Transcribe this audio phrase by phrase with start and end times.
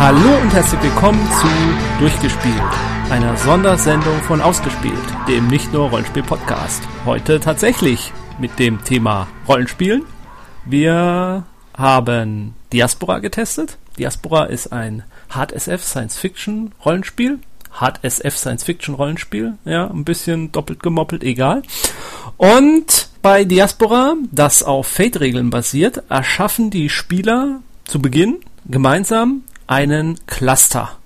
[0.00, 1.48] Hallo und herzlich willkommen zu
[1.98, 2.54] Durchgespielt,
[3.10, 4.94] einer Sondersendung von Ausgespielt,
[5.26, 6.84] dem nicht nur Rollenspiel-Podcast.
[7.04, 10.04] Heute tatsächlich mit dem Thema Rollenspielen.
[10.64, 11.44] Wir
[11.76, 13.76] haben Diaspora getestet.
[13.98, 17.40] Diaspora ist ein Hard SF Science Fiction Rollenspiel.
[17.72, 19.54] Hard SF Science Fiction Rollenspiel.
[19.64, 21.64] Ja, ein bisschen doppelt gemoppelt, egal.
[22.36, 30.96] Und bei Diaspora, das auf Fate-Regeln basiert, erschaffen die Spieler zu Beginn gemeinsam einen Cluster.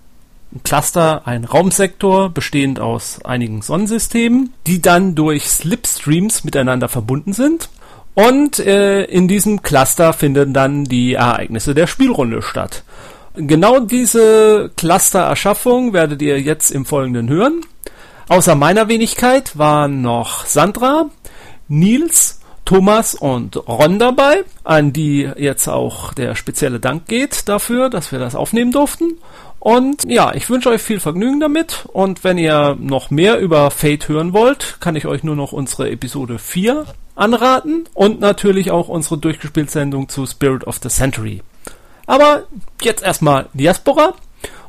[0.55, 7.69] Ein Cluster, ein Raumsektor bestehend aus einigen Sonnensystemen, die dann durch Slipstreams miteinander verbunden sind.
[8.15, 12.85] Und äh, in diesem Cluster finden dann die Ereignisse der Spielrunde statt.
[13.35, 17.63] Genau diese Cluster-Erschaffung werdet ihr jetzt im Folgenden hören.
[18.29, 21.07] Außer meiner Wenigkeit waren noch Sandra,
[21.69, 28.13] Nils, Thomas und Ron dabei, an die jetzt auch der spezielle Dank geht dafür, dass
[28.13, 29.19] wir das aufnehmen durften.
[29.59, 31.87] Und ja, ich wünsche euch viel Vergnügen damit.
[31.93, 35.91] Und wenn ihr noch mehr über Fate hören wollt, kann ich euch nur noch unsere
[35.91, 41.43] Episode 4 anraten und natürlich auch unsere Durchgespielt-Sendung zu Spirit of the Century.
[42.07, 42.45] Aber
[42.81, 44.15] jetzt erstmal Diaspora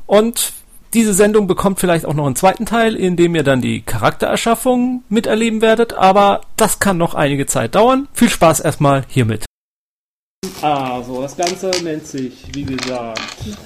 [0.06, 0.54] und
[0.94, 5.04] diese Sendung bekommt vielleicht auch noch einen zweiten Teil, in dem ihr dann die Charaktererschaffung
[5.10, 8.08] miterleben werdet, aber das kann noch einige Zeit dauern.
[8.14, 9.46] Viel Spaß erstmal hiermit.
[10.62, 13.20] Also, das Ganze nennt sich, wie gesagt,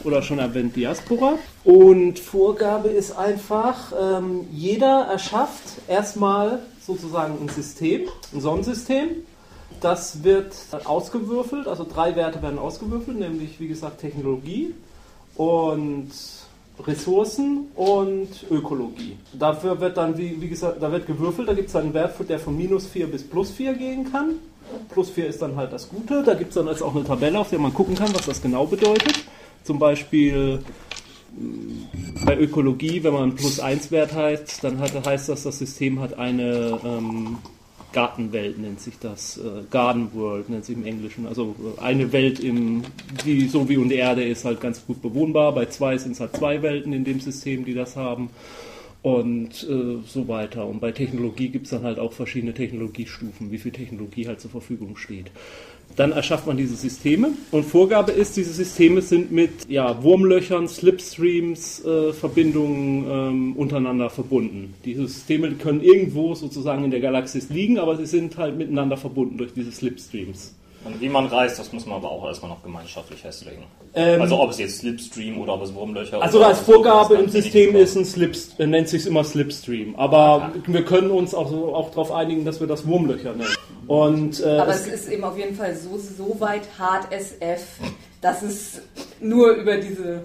[0.04, 1.38] oder schon erwähnt, Diaspora.
[1.64, 9.10] Und Vorgabe ist einfach, ähm, jeder erschafft erstmal sozusagen ein System, ein Sonnensystem.
[9.82, 10.56] Das wird
[10.86, 14.74] ausgewürfelt, also drei Werte werden ausgewürfelt, nämlich wie gesagt Technologie
[15.36, 16.10] und
[16.86, 19.18] Ressourcen und Ökologie.
[19.34, 22.40] Dafür wird dann, wie, wie gesagt, da wird gewürfelt, da gibt es einen Wert, der
[22.40, 24.36] von minus 4 bis plus 4 gehen kann.
[24.90, 26.24] Plus 4 ist dann halt das Gute.
[26.24, 28.42] Da gibt es dann jetzt auch eine Tabelle, auf der man gucken kann, was das
[28.42, 29.26] genau bedeutet.
[29.64, 30.60] Zum Beispiel
[31.36, 35.58] mm, bei Ökologie, wenn man einen Plus 1 Wert hat, dann hat, heißt das, das
[35.58, 37.38] System hat eine ähm,
[37.94, 41.26] Gartenwelt nennt sich das, äh, Garden World nennt sich im Englischen.
[41.26, 42.84] Also äh, eine Welt, im,
[43.26, 45.54] die so wie und Erde ist halt ganz gut bewohnbar.
[45.54, 48.30] Bei zwei sind es halt zwei Welten in dem System, die das haben
[49.02, 50.66] und äh, so weiter.
[50.66, 54.52] Und bei Technologie gibt es dann halt auch verschiedene Technologiestufen, wie viel Technologie halt zur
[54.52, 55.32] Verfügung steht.
[55.96, 61.84] Dann erschafft man diese Systeme und Vorgabe ist, diese Systeme sind mit ja, Wurmlöchern, Slipstreams,
[61.84, 64.76] äh, Verbindungen ähm, untereinander verbunden.
[64.86, 69.38] Diese Systeme können irgendwo sozusagen in der Galaxis liegen, aber sie sind halt miteinander verbunden
[69.40, 70.54] durch diese Slipstreams.
[70.88, 73.64] Und wie man reist, das muss man aber auch erstmal noch gemeinschaftlich festlegen.
[73.94, 77.76] Ähm, also ob es jetzt Slipstream oder ob es Wurmlöcher Also als Vorgabe im System
[77.76, 79.96] ist ein Slipstream, nennt sich immer Slipstream.
[79.98, 80.62] Aber okay.
[80.68, 83.50] wir können uns auch, so, auch darauf einigen, dass wir das Wurmlöcher nennen.
[83.88, 87.64] Und, äh, aber es, es ist eben auf jeden Fall so, so weit hart SF,
[88.22, 88.82] dass es
[89.20, 90.22] nur über diese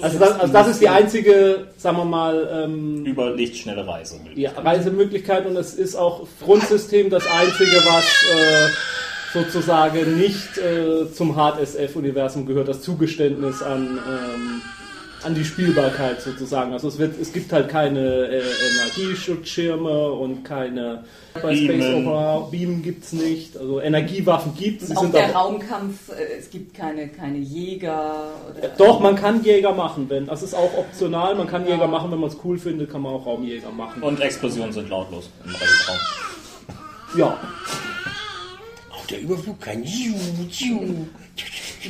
[0.00, 4.54] also das, also das, ist die einzige, sagen wir mal, ähm, über lichtschnelle Reisemöglichkeit.
[4.56, 8.68] Ja, Reisemöglichkeit und es ist auch Grundsystem das einzige, was äh,
[9.32, 14.62] sozusagen nicht äh, zum Hard-SF-Universum gehört, das Zugeständnis an, ähm,
[15.26, 16.72] an die Spielbarkeit sozusagen.
[16.72, 18.42] Also es, wird, es gibt halt keine äh,
[18.74, 21.04] Energieschutzschirme und keine
[21.34, 24.96] bei Space Opera, Beamen gibt es nicht, also Energiewaffen gibt es.
[24.96, 28.30] Auch der Raumkampf, äh, es gibt keine, keine Jäger.
[28.56, 31.72] Oder Doch, man kann Jäger machen, wenn, das ist auch optional, man kann ja.
[31.72, 34.02] Jäger machen, wenn man es cool findet, kann man auch Raumjäger machen.
[34.02, 35.98] Und Explosionen sind lautlos im Raum.
[37.18, 37.38] Ja
[39.10, 41.06] der Überflug kein Du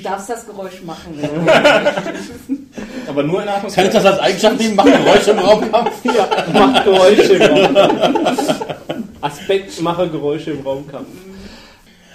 [0.02, 1.18] darfst das Geräusch machen.
[3.08, 3.74] Aber nur in Atmosphäre.
[3.74, 4.76] Kann ich das als Eigenschaft nehmen?
[4.76, 6.04] Mach Geräusche im Raumkampf?
[6.04, 8.64] Ja, mach Geräusche im Raumkampf.
[9.20, 11.08] Aspekt, mache Geräusche im Raumkampf.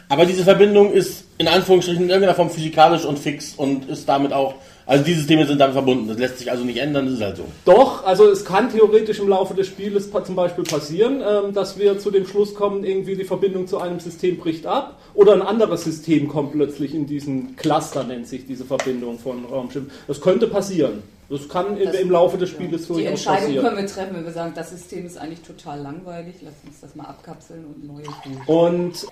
[0.09, 4.33] Aber diese Verbindung ist in Anführungsstrichen in irgendeiner Form physikalisch und fix und ist damit
[4.33, 6.07] auch also die Systeme sind damit verbunden.
[6.07, 7.45] Das lässt sich also nicht ändern, das ist halt so.
[7.65, 11.99] Doch, also es kann theoretisch im Laufe des Spieles zum Beispiel passieren, ähm, dass wir
[11.99, 15.83] zu dem Schluss kommen, irgendwie die Verbindung zu einem System bricht ab oder ein anderes
[15.83, 19.91] System kommt plötzlich in diesen Cluster, nennt sich diese Verbindung von Raumschiffen.
[20.07, 21.03] Das könnte passieren.
[21.29, 22.95] Das kann das, im Laufe des Spieles ja.
[22.95, 23.65] Die Entscheidung passieren.
[23.65, 26.93] können wir treffen, wenn wir sagen, das System ist eigentlich total langweilig, lass uns das
[26.95, 28.03] mal abkapseln und neue.
[28.47, 29.07] Und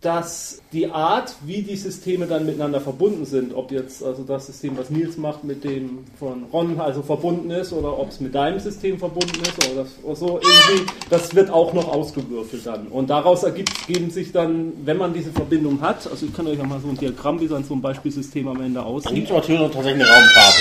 [0.00, 4.78] dass die Art, wie die Systeme dann miteinander verbunden sind, ob jetzt also das System,
[4.78, 8.58] was Nils macht, mit dem von Ron also verbunden ist oder ob es mit deinem
[8.60, 12.86] System verbunden ist oder, das, oder so irgendwie, das wird auch noch ausgewürfelt dann.
[12.86, 16.64] Und daraus ergeben sich dann, wenn man diese Verbindung hat, also ich kann euch ja
[16.64, 19.10] mal so ein Diagramm, wie so ein Beispielsystem am Ende aussieht.
[19.10, 20.58] Dann gibt es natürlich tatsächlich eine Raumkarte.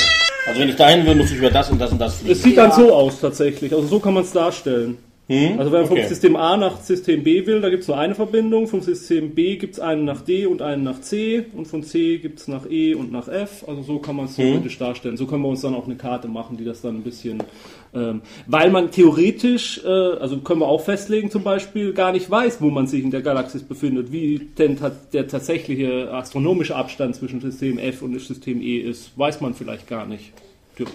[0.48, 2.34] Also wenn ich dahin will, muss ich über das und das und das fliegen.
[2.34, 2.68] Es sieht ja.
[2.68, 4.98] dann so aus tatsächlich, also so kann man es darstellen.
[5.30, 6.02] Also wenn man okay.
[6.02, 8.68] vom System A nach System B will, da gibt es nur eine Verbindung.
[8.68, 11.46] Vom System B gibt es einen nach D und einen nach C.
[11.56, 13.64] Und von C gibt es nach E und nach F.
[13.68, 15.18] Also so kann man es theoretisch darstellen.
[15.18, 17.44] So können wir uns dann auch eine Karte machen, die das dann ein bisschen...
[17.92, 22.62] Ähm, weil man theoretisch, äh, also können wir auch festlegen zum Beispiel, gar nicht weiß,
[22.62, 24.12] wo man sich in der Galaxis befindet.
[24.12, 24.78] Wie denn
[25.14, 30.06] der tatsächliche astronomische Abstand zwischen System F und System E ist, weiß man vielleicht gar
[30.06, 30.34] nicht.
[30.80, 30.86] Ja.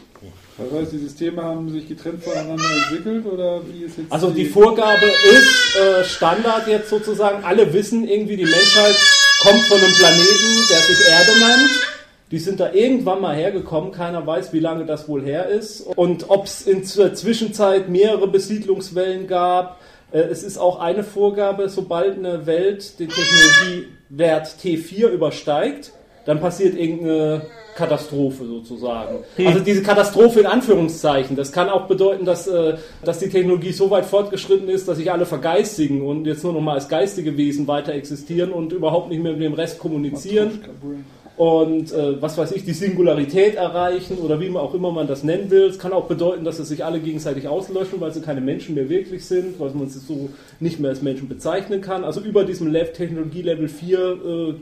[0.57, 4.47] Das heißt, die Systeme haben sich getrennt voneinander entwickelt oder wie ist jetzt Also die
[4.47, 7.45] Vorgabe ist äh, Standard jetzt sozusagen.
[7.45, 8.95] Alle wissen irgendwie, die Menschheit
[9.41, 11.71] kommt von einem Planeten, der sich Erde nennt.
[12.31, 13.93] Die sind da irgendwann mal hergekommen.
[13.93, 15.81] Keiner weiß, wie lange das wohl her ist.
[15.81, 19.81] Und ob es in der Zwischenzeit mehrere Besiedlungswellen gab.
[20.13, 25.93] Äh, es ist auch eine Vorgabe, sobald eine Welt den Technologiewert T4 übersteigt,
[26.25, 27.43] dann passiert irgendeine
[27.75, 29.19] Katastrophe sozusagen.
[29.39, 31.37] Also diese Katastrophe in Anführungszeichen.
[31.37, 35.11] Das kann auch bedeuten, dass, äh, dass die Technologie so weit fortgeschritten ist, dass sich
[35.11, 39.23] alle vergeistigen und jetzt nur noch mal als geistige Wesen weiter existieren und überhaupt nicht
[39.23, 40.61] mehr mit dem Rest kommunizieren
[41.37, 45.25] und äh, was weiß ich, die Singularität erreichen oder wie man auch immer man das
[45.25, 45.65] nennen will.
[45.65, 48.89] Es kann auch bedeuten, dass sie sich alle gegenseitig auslöschen, weil sie keine Menschen mehr
[48.89, 50.31] wirklich sind, weil man sie so
[50.61, 52.05] nicht mehr als Menschen bezeichnen kann.
[52.05, 54.55] Also über diesem Lev Technologie Level 4 äh,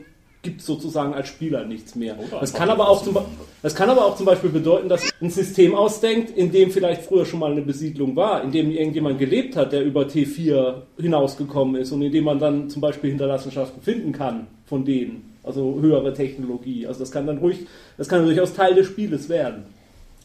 [0.42, 2.16] gibt es sozusagen als Spieler nichts mehr.
[2.40, 3.16] Das kann, aber auch zum,
[3.62, 7.24] das kann aber auch zum Beispiel bedeuten, dass ein System ausdenkt, in dem vielleicht früher
[7.24, 11.92] schon mal eine Besiedlung war, in dem irgendjemand gelebt hat, der über T4 hinausgekommen ist
[11.92, 15.32] und in dem man dann zum Beispiel Hinterlassenschaften finden kann von denen.
[15.44, 16.86] Also höhere Technologie.
[16.86, 17.58] Also das kann dann ruhig,
[17.96, 19.64] das kann durchaus Teil des Spieles werden.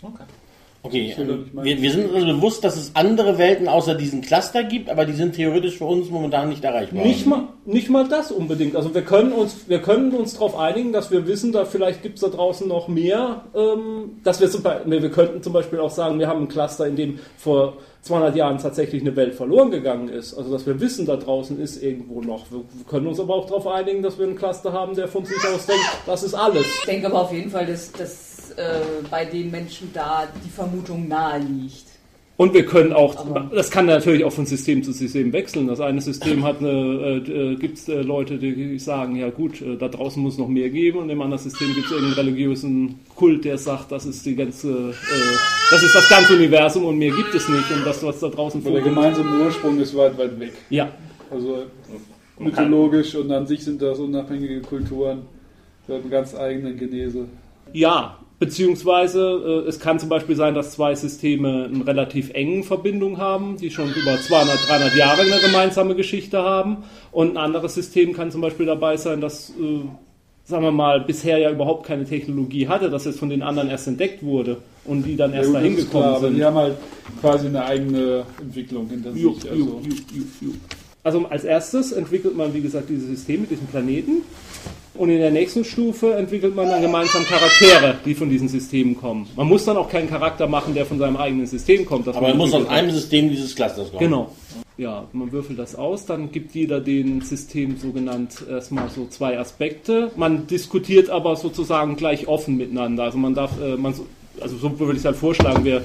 [0.01, 0.23] Okay.
[0.83, 1.15] Okay,
[1.53, 1.65] meinen.
[1.65, 5.13] wir, wir sind uns bewusst, dass es andere Welten außer diesen Cluster gibt, aber die
[5.13, 7.03] sind theoretisch für uns momentan nicht erreichbar.
[7.03, 8.77] Nicht mal, nicht mal das unbedingt.
[8.77, 12.15] Also wir können uns, wir können uns darauf einigen, dass wir wissen, da vielleicht gibt
[12.15, 13.43] es da draußen noch mehr.
[13.53, 16.87] Ähm, dass wir, zum Beispiel, wir könnten zum Beispiel auch sagen, wir haben ein Cluster,
[16.87, 17.73] in dem vor
[18.03, 20.33] 200 Jahren tatsächlich eine Welt verloren gegangen ist.
[20.33, 22.45] Also dass wir wissen, da draußen ist irgendwo noch.
[22.51, 25.37] Wir können uns aber auch darauf einigen, dass wir einen Cluster haben, der von sich
[25.53, 26.65] aus denkt, das ist alles.
[26.65, 28.79] Ich denke aber auf jeden Fall, dass, dass äh,
[29.11, 31.86] bei den Menschen da die Vermutung nahe liegt.
[32.37, 35.65] Und wir können auch, Aber- das kann natürlich auch von System zu System wechseln.
[35.67, 39.75] Das eine System hat eine, äh, gibt es äh, Leute, die sagen, ja gut, äh,
[39.75, 43.43] da draußen muss noch mehr geben und im anderen System gibt es irgendeinen religiösen Kult,
[43.43, 44.93] der sagt, das ist die ganze, äh,
[45.71, 48.61] das ist das ganze Universum und mehr gibt es nicht und das, was da draußen
[48.61, 48.95] Aber der vorkommt.
[49.15, 50.53] gemeinsame Ursprung ist weit, weit weg.
[50.69, 50.91] Ja,
[51.31, 51.63] Also
[52.39, 55.23] mythologisch und an sich sind das unabhängige Kulturen
[55.87, 57.25] mit einer ganz eigenen Genese.
[57.73, 63.17] Ja, beziehungsweise äh, es kann zum Beispiel sein, dass zwei Systeme eine relativ engen Verbindung
[63.17, 66.77] haben, die schon über 200, 300 Jahre eine gemeinsame Geschichte haben.
[67.11, 69.81] Und ein anderes System kann zum Beispiel dabei sein, dass, äh,
[70.45, 73.87] sagen wir mal, bisher ja überhaupt keine Technologie hatte, dass jetzt von den anderen erst
[73.87, 76.37] entdeckt wurde und die dann erst Ja, dahin gekommen klar, sind.
[76.37, 76.75] Die haben halt
[77.21, 79.21] quasi eine eigene Entwicklung hinter sich.
[79.21, 80.53] Ju, Also, ju, ju, ju, ju.
[81.03, 84.23] Also als erstes entwickelt man, wie gesagt, dieses System mit diesem Planeten.
[84.97, 89.27] Und in der nächsten Stufe entwickelt man dann gemeinsam Charaktere, die von diesen Systemen kommen.
[89.35, 92.07] Man muss dann auch keinen Charakter machen, der von seinem eigenen System kommt.
[92.07, 93.99] aber man muss aus einem System dieses Clusters kommen.
[93.99, 94.31] Genau.
[94.77, 99.39] Ja, man würfelt das aus, dann gibt jeder den System so genannt erstmal so zwei
[99.39, 100.11] Aspekte.
[100.15, 103.03] Man diskutiert aber sozusagen gleich offen miteinander.
[103.03, 103.95] Also man darf, äh, man,
[104.41, 105.83] also so würde ich es halt vorschlagen, wir,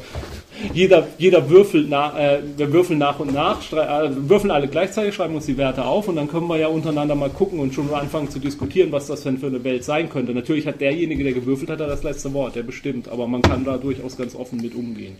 [0.72, 5.34] jeder, jeder würfelt nach, äh, wir würfeln nach und nach, äh, würfeln alle gleichzeitig, schreiben
[5.34, 8.00] uns die Werte auf und dann können wir ja untereinander mal gucken und schon mal
[8.00, 10.32] anfangen zu diskutieren, was das denn für eine Welt sein könnte.
[10.32, 13.64] Natürlich hat derjenige, der gewürfelt hat, da das letzte Wort, der bestimmt, aber man kann
[13.64, 15.16] da durchaus ganz offen mit umgehen.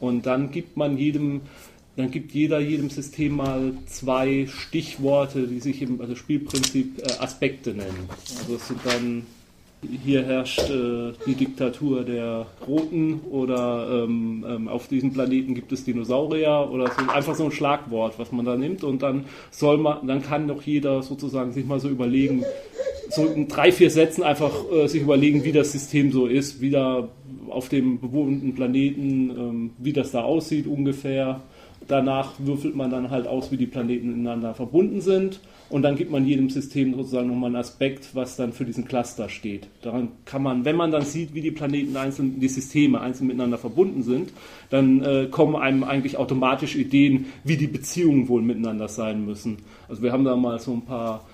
[0.00, 1.42] Und dann gibt man jedem,
[1.96, 7.70] dann gibt jeder jedem System mal zwei Stichworte, die sich im also Spielprinzip äh, Aspekte
[7.70, 8.08] nennen.
[8.40, 9.26] Also es sind dann
[9.82, 15.84] hier herrscht äh, die Diktatur der Roten oder ähm, ähm, auf diesem Planeten gibt es
[15.84, 20.06] Dinosaurier oder so einfach so ein Schlagwort, was man da nimmt und dann soll man,
[20.06, 22.44] dann kann doch jeder sozusagen sich mal so überlegen,
[23.10, 26.70] so in drei, vier Sätzen einfach äh, sich überlegen, wie das System so ist, wie
[26.70, 27.08] da
[27.48, 31.40] auf dem bewohnten Planeten, ähm, wie das da aussieht ungefähr.
[31.88, 35.40] Danach würfelt man dann halt aus, wie die Planeten ineinander verbunden sind.
[35.70, 39.28] Und dann gibt man jedem System sozusagen nochmal einen Aspekt, was dann für diesen Cluster
[39.28, 39.68] steht.
[39.82, 43.58] Daran kann man, wenn man dann sieht, wie die Planeten einzeln, die Systeme einzeln miteinander
[43.58, 44.32] verbunden sind,
[44.70, 49.58] dann äh, kommen einem eigentlich automatisch Ideen, wie die Beziehungen wohl miteinander sein müssen.
[49.88, 51.26] Also wir haben da mal so ein paar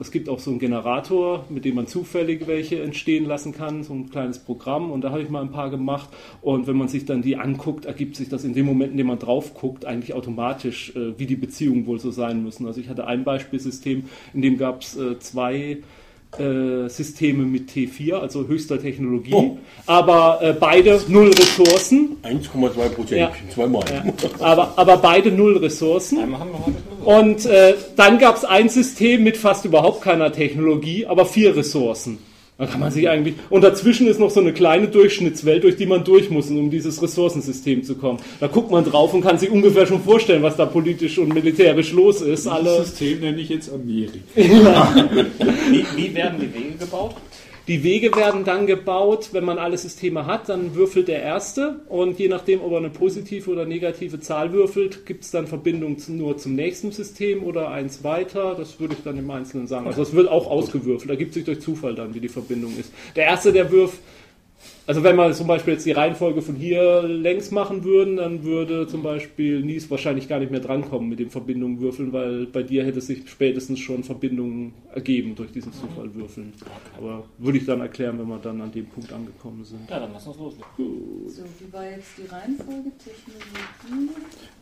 [0.00, 3.92] es gibt auch so einen Generator, mit dem man zufällig welche entstehen lassen kann, so
[3.92, 6.08] ein kleines Programm und da habe ich mal ein paar gemacht
[6.40, 9.08] und wenn man sich dann die anguckt, ergibt sich das in dem Moment, in dem
[9.08, 12.66] man drauf guckt, eigentlich automatisch, äh, wie die Beziehungen wohl so sein müssen.
[12.66, 15.78] Also ich hatte ein Beispielsystem, in dem gab es äh, zwei
[16.38, 19.58] äh, Systeme mit T4, also höchster Technologie, oh.
[19.86, 22.16] aber äh, beide null Ressourcen.
[22.22, 23.32] 1,2 Prozent, ja.
[23.52, 23.84] zweimal.
[23.90, 24.04] Ja.
[24.40, 26.18] Aber, aber beide null Ressourcen.
[27.04, 32.18] Und äh, dann gab es ein System mit fast überhaupt keiner Technologie, aber vier Ressourcen.
[32.62, 33.34] Da kann man sich eigentlich.
[33.50, 37.02] Und dazwischen ist noch so eine kleine Durchschnittswelt, durch die man durch muss, um dieses
[37.02, 38.20] Ressourcensystem zu kommen.
[38.38, 41.90] Da guckt man drauf und kann sich ungefähr schon vorstellen, was da politisch und militärisch
[41.90, 42.46] los ist.
[42.46, 44.20] Das Alle System nenne ich jetzt Amerika.
[44.36, 47.16] wie, wie werden die Wege gebaut?
[47.68, 52.18] Die Wege werden dann gebaut, wenn man alle Systeme hat, dann würfelt der Erste und
[52.18, 56.36] je nachdem, ob er eine positive oder negative Zahl würfelt, gibt es dann Verbindung nur
[56.38, 58.56] zum nächsten System oder eins weiter.
[58.56, 59.86] Das würde ich dann im Einzelnen sagen.
[59.86, 62.92] Also es wird auch ausgewürfelt, da gibt sich durch Zufall dann, wie die Verbindung ist.
[63.14, 64.00] Der Erste, der wirft,
[64.86, 68.86] also wenn wir zum Beispiel jetzt die Reihenfolge von hier längs machen würden, dann würde
[68.86, 72.84] zum Beispiel Nies wahrscheinlich gar nicht mehr drankommen mit den Verbindungen würfeln, weil bei dir
[72.84, 76.52] hätte sich spätestens schon Verbindungen ergeben durch diesen Zufall würfeln.
[76.98, 79.88] Aber würde ich dann erklären, wenn wir dann an dem Punkt angekommen sind.
[79.88, 80.66] Ja, dann lass uns loslegen.
[81.28, 82.90] So, wie war jetzt die Reihenfolge?
[83.04, 84.12] Technologie?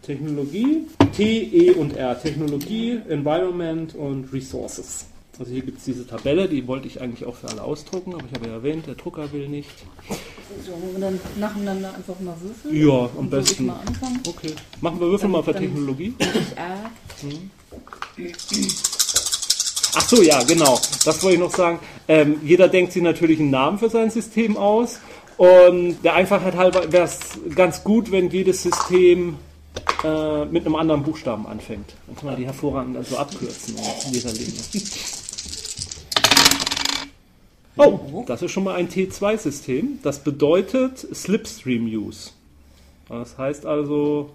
[0.03, 0.87] Technologie,
[1.17, 2.21] T, E und R.
[2.21, 5.10] Technologie, Environment und Resources.
[5.41, 8.25] Also hier gibt es diese Tabelle, die wollte ich eigentlich auch für alle ausdrucken, aber
[8.31, 9.71] ich habe ja erwähnt, der Drucker will nicht.
[10.67, 12.77] So, wollen wir dann nacheinander einfach mal würfeln?
[12.77, 13.65] Ja, am besten.
[13.65, 13.81] Mal
[14.29, 14.53] okay.
[14.83, 16.15] Machen wir Würfel dann, mal für Technologie.
[17.23, 17.51] Hm.
[19.95, 20.79] Ach so, ja, genau.
[21.07, 21.79] Das wollte ich noch sagen.
[22.07, 25.01] Ähm, jeder denkt sich natürlich einen Namen für sein System aus.
[25.39, 27.19] Und der Einfachheit halber wäre es
[27.55, 29.37] ganz gut, wenn jedes System
[30.05, 31.95] äh, mit einem anderen Buchstaben anfängt.
[32.07, 33.75] Dann kann man die hervorragend also abkürzen
[34.07, 34.61] in dieser Linie.
[37.77, 40.01] Oh, das ist schon mal ein T2-System.
[40.03, 42.31] Das bedeutet Slipstream Use.
[43.09, 44.31] Das heißt also,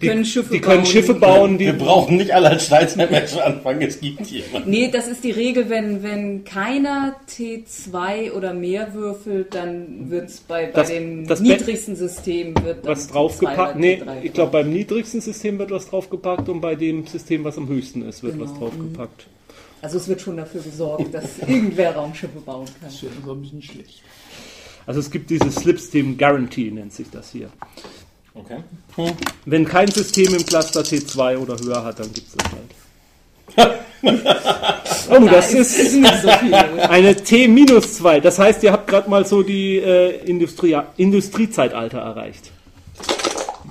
[0.00, 0.86] die, können Schiffe die können bauen.
[0.86, 1.58] Schiffe bauen.
[1.58, 4.68] Wir brauchen nicht alle als Steinzeitmenschen anfangen, es gibt jemanden.
[4.68, 10.40] Nee, das ist die Regel, wenn, wenn keiner T2 oder mehr würfelt, dann wird es
[10.40, 13.76] bei, bei das, dem das niedrigsten System wird was draufgepackt.
[13.78, 17.68] Nee, ich glaube beim niedrigsten System wird was draufgepackt und bei dem System, was am
[17.68, 18.50] höchsten ist, wird genau.
[18.50, 19.26] was draufgepackt.
[19.86, 22.74] Also es wird schon dafür gesorgt, dass irgendwer Raumschiffe bauen kann.
[22.82, 24.02] Das ist so ein bisschen schlecht.
[24.84, 27.50] Also es gibt dieses Slipstream Guarantee, nennt sich das hier.
[28.34, 28.64] Okay.
[28.96, 29.12] Hm.
[29.44, 32.50] Wenn kein System im Cluster T2 oder höher hat, dann gibt es das
[33.62, 33.84] halt.
[35.08, 38.20] oh, das ist, so eine T-2.
[38.20, 42.50] Das heißt, ihr habt gerade mal so die äh, Industrie Industriezeitalter erreicht.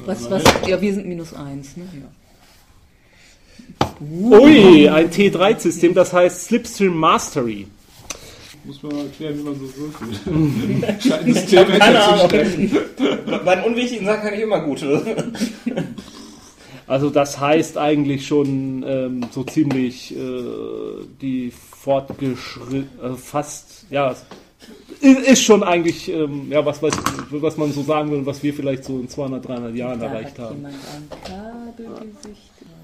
[0.05, 0.43] Was, was?
[0.65, 1.75] Ja, wir sind minus 1.
[1.75, 1.84] Ne?
[1.93, 2.25] Ja.
[4.01, 7.67] Ui, ein T3-System, das heißt Slipstream Mastery.
[8.65, 11.03] Muss man mal erklären, wie man so würfelt.
[11.48, 12.29] Scheint Keine Ahnung.
[13.46, 15.34] Bei den unwichtigen Sachen kann ich immer gute.
[16.88, 20.17] Also das heißt eigentlich schon ähm, so ziemlich äh,
[21.20, 24.15] die fortgeschritten, äh, fast, ja,
[25.01, 26.94] ist schon eigentlich, ähm, ja, was, was,
[27.32, 30.38] was man so sagen will, was wir vielleicht so in 200, 300 Jahren da erreicht
[30.39, 30.65] haben.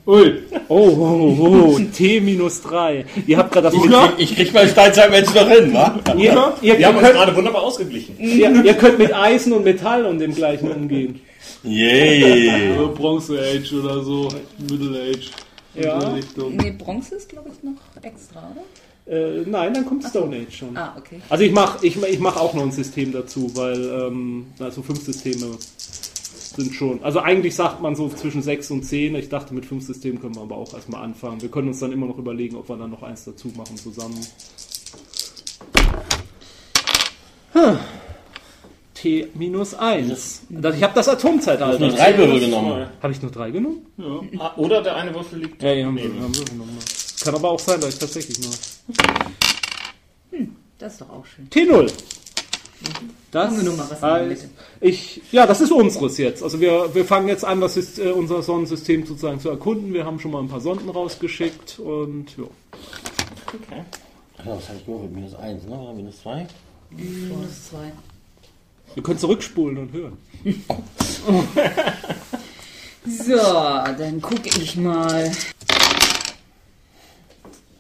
[0.08, 0.44] Ui.
[0.68, 3.06] Oh, oh, oh, T minus 3.
[3.28, 6.00] Ihr habt gerade das ich, krieg, ich krieg mein Steinzeitmensch noch hin, wa?
[6.18, 8.16] Ihr, ihr Wir haben uns gerade wunderbar ausgeglichen.
[8.20, 11.22] Ihr, ihr könnt mit Eisen und Metall und dem gleichen umgehen.
[11.64, 12.74] Yay!
[12.74, 12.88] Yeah.
[12.88, 15.30] Bronze Age oder so, Middle Age.
[15.76, 16.16] Ja.
[16.50, 18.64] Nee, Bronze ist glaube ich noch extra, oder?
[19.12, 20.76] Äh, nein, dann kommt Stone Age schon.
[20.78, 21.22] Ah, okay.
[21.30, 25.04] Also ich mache ich, ich mach auch noch ein System dazu, weil ähm, also fünf
[25.04, 25.58] Systeme
[26.56, 27.04] sind schon.
[27.04, 29.16] Also eigentlich sagt man so zwischen sechs und zehn.
[29.16, 31.42] Ich dachte, mit fünf Systemen können wir aber auch erstmal anfangen.
[31.42, 34.20] Wir können uns dann immer noch überlegen, ob wir dann noch eins dazu machen zusammen.
[37.54, 37.80] Hm.
[38.94, 40.42] T minus 1.
[40.50, 41.74] Ich habe das Atomzeitalter.
[41.74, 42.88] Hast nur drei Würfel genommen.
[43.02, 43.86] Habe ich nur drei genommen?
[43.98, 44.22] Ja.
[44.40, 45.64] Ah, oder der eine Würfel liegt.
[45.64, 46.78] Ja, ja, haben wir, haben wir genommen.
[47.24, 48.52] Kann aber auch sein, dass ich tatsächlich nur.
[50.32, 51.50] Hm, das ist doch auch schön.
[51.50, 51.92] T0.
[53.32, 54.48] Das wir mal, was heißt,
[54.82, 56.44] ich, ja, das ist unseres jetzt.
[56.44, 59.94] Also wir, wir fangen jetzt an, das ist, äh, unser Sonnensystem sozusagen zu erkunden.
[59.94, 62.44] Wir haben schon mal ein paar Sonden rausgeschickt und ja.
[63.48, 63.84] Okay.
[64.44, 65.14] Was habe ich gewürfelt?
[65.14, 65.80] Minus 1, ne?
[65.80, 66.48] Oder minus 2?
[66.90, 67.78] Minus 2.
[68.96, 70.18] Ihr könnt zurückspulen und hören.
[73.06, 75.32] so, dann gucke ich mal.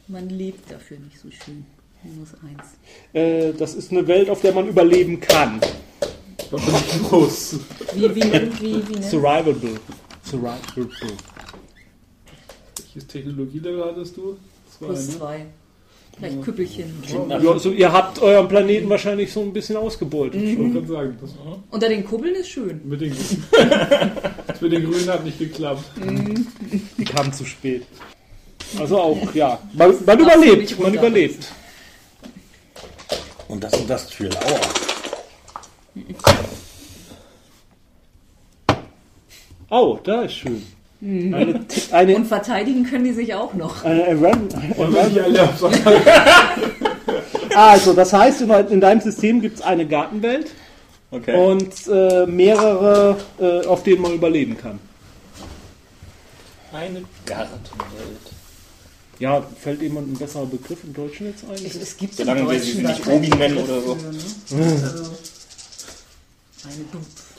[0.07, 1.65] Man lebt dafür nicht so schön.
[2.03, 2.29] Minus
[3.13, 3.53] 1.
[3.53, 5.61] Äh, das ist eine Welt, auf der man überleben kann.
[7.11, 7.59] Muss.
[7.93, 9.03] Wie, wie, wie, wie, ne?
[9.03, 9.79] Survivable.
[10.23, 10.89] Survivable.
[12.75, 14.37] Welches Technologielevel hattest du?
[14.77, 15.17] Zwei, Plus ne?
[15.17, 15.45] zwei.
[16.17, 16.41] Vielleicht ja.
[16.41, 17.03] Küppelchen.
[17.29, 20.41] Ja, also ihr habt euren Planeten wahrscheinlich so ein bisschen ausgebeutet.
[20.41, 20.77] Mhm.
[20.77, 21.17] Ich sagen.
[21.21, 21.31] Das,
[21.69, 22.81] Unter den Kuppeln ist schön.
[22.83, 23.15] Mit den,
[24.47, 25.85] das mit den Grünen hat nicht geklappt.
[25.97, 26.47] Mhm.
[26.97, 27.83] Die kamen zu spät.
[28.77, 29.59] Also auch, ja.
[29.73, 30.79] Man, man überlebt.
[30.79, 31.47] Man überlebt.
[33.51, 34.29] Und das und das Thrill.
[34.37, 34.59] Aua.
[39.69, 40.65] Oh, da ist schön.
[41.01, 41.33] Mhm.
[41.33, 43.83] Eine, eine, Und verteidigen können die sich auch noch.
[43.83, 44.17] eine, eine
[47.55, 50.51] also, das heißt, in, in deinem System gibt es eine Gartenwelt
[51.13, 51.35] Okay.
[51.35, 54.79] und äh, mehrere, äh, auf denen man überleben kann.
[56.71, 58.30] eine Gartenwelt.
[59.21, 61.63] Ja, fällt jemand ein besserer Begriff im Deutschen jetzt ein?
[61.63, 63.95] Es, es gibt Solange im wir sie Deutschen nicht Obi nennen Begriff oder so.
[63.95, 64.73] für, ne?
[64.83, 65.11] Also.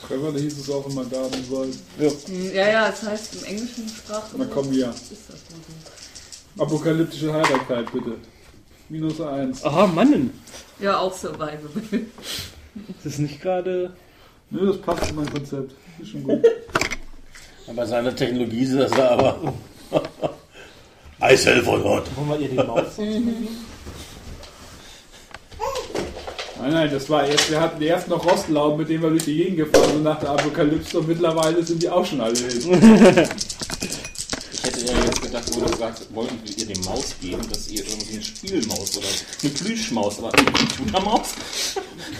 [0.07, 1.75] Trevor, da hieß es auch immer Gartenwald.
[1.97, 4.35] Hm, Ja, ja, es heißt im englischen Sprache.
[4.37, 4.93] Na komm, ja.
[4.93, 6.63] So?
[6.63, 8.15] Apokalyptische Heiterkeit, bitte.
[8.87, 9.61] Minus eins.
[9.65, 10.31] Aha, Mannen.
[10.79, 11.59] Ja, auch Survival.
[13.03, 13.91] Das ist nicht gerade.
[14.51, 15.73] Nö, das passt in mein Konzept.
[16.01, 16.43] Ist schon gut.
[17.75, 18.91] Bei seiner Technologie ist das
[21.23, 21.33] da aber.
[21.33, 22.07] Eishelfer dort.
[22.15, 22.97] Wollen wir ihr die Maus?
[26.61, 29.35] Nein, nein, das war erst, wir hatten erst noch Rostlauben, mit denen wir durch die
[29.35, 33.27] Gegend gefahren sind nach der Apokalypse und mittlerweile sind die auch schon alle hin.
[34.53, 37.67] Ich hätte ja jetzt gedacht, wo du sagst, wollten wir ihr dem Maus geben, dass
[37.67, 39.07] ihr irgendwie eine Spielmaus oder
[39.41, 41.33] eine Plüschmaus, aber eine Computermaus?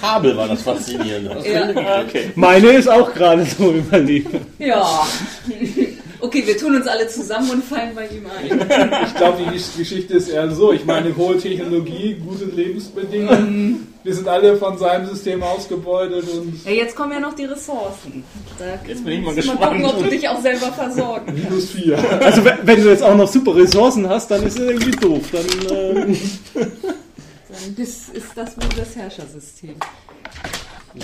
[0.02, 1.42] Kabel war das Faszinierende.
[1.50, 2.02] Ja.
[2.02, 2.34] Okay.
[2.36, 4.46] Meine ist auch gerade so überleben.
[4.60, 5.08] ja.
[6.24, 8.62] Okay, wir tun uns alle zusammen und fallen bei ihm ein.
[9.08, 10.72] Ich glaube, die Gesch- Geschichte ist eher so.
[10.72, 13.94] Ich meine, hohe Technologie, gute Lebensbedingungen.
[14.06, 18.24] Wir sind alle von seinem System ausgebeutet und Ja, jetzt kommen ja noch die Ressourcen.
[18.58, 19.62] Da Jetzt bin ich mal gespannt.
[19.62, 21.98] gucken, ob du dich auch selber versorgen minus vier.
[22.24, 25.24] Also, wenn du jetzt auch noch super Ressourcen hast, dann ist es irgendwie doof.
[25.32, 25.76] Dann.
[25.78, 26.16] Äh,
[26.56, 29.76] Dann ist, ist das wohl das Herrschersystem.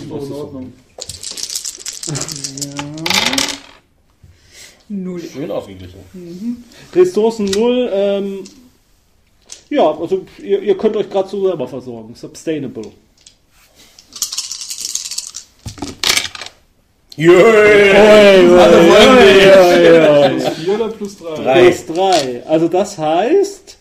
[0.08, 0.74] So in Ordnung.
[4.89, 5.22] Null.
[5.22, 6.63] Schön ausgeglichen.
[6.96, 7.89] Ressourcen null.
[7.93, 8.43] Ähm,
[9.69, 12.15] ja, also ihr, ihr könnt euch gerade so selber versorgen.
[12.15, 12.91] Sustainable.
[17.15, 18.48] Yay!
[20.29, 21.36] Plus vier oder plus drei?
[21.36, 21.63] Drei.
[21.65, 22.43] Plus drei.
[22.48, 23.77] Also das heißt,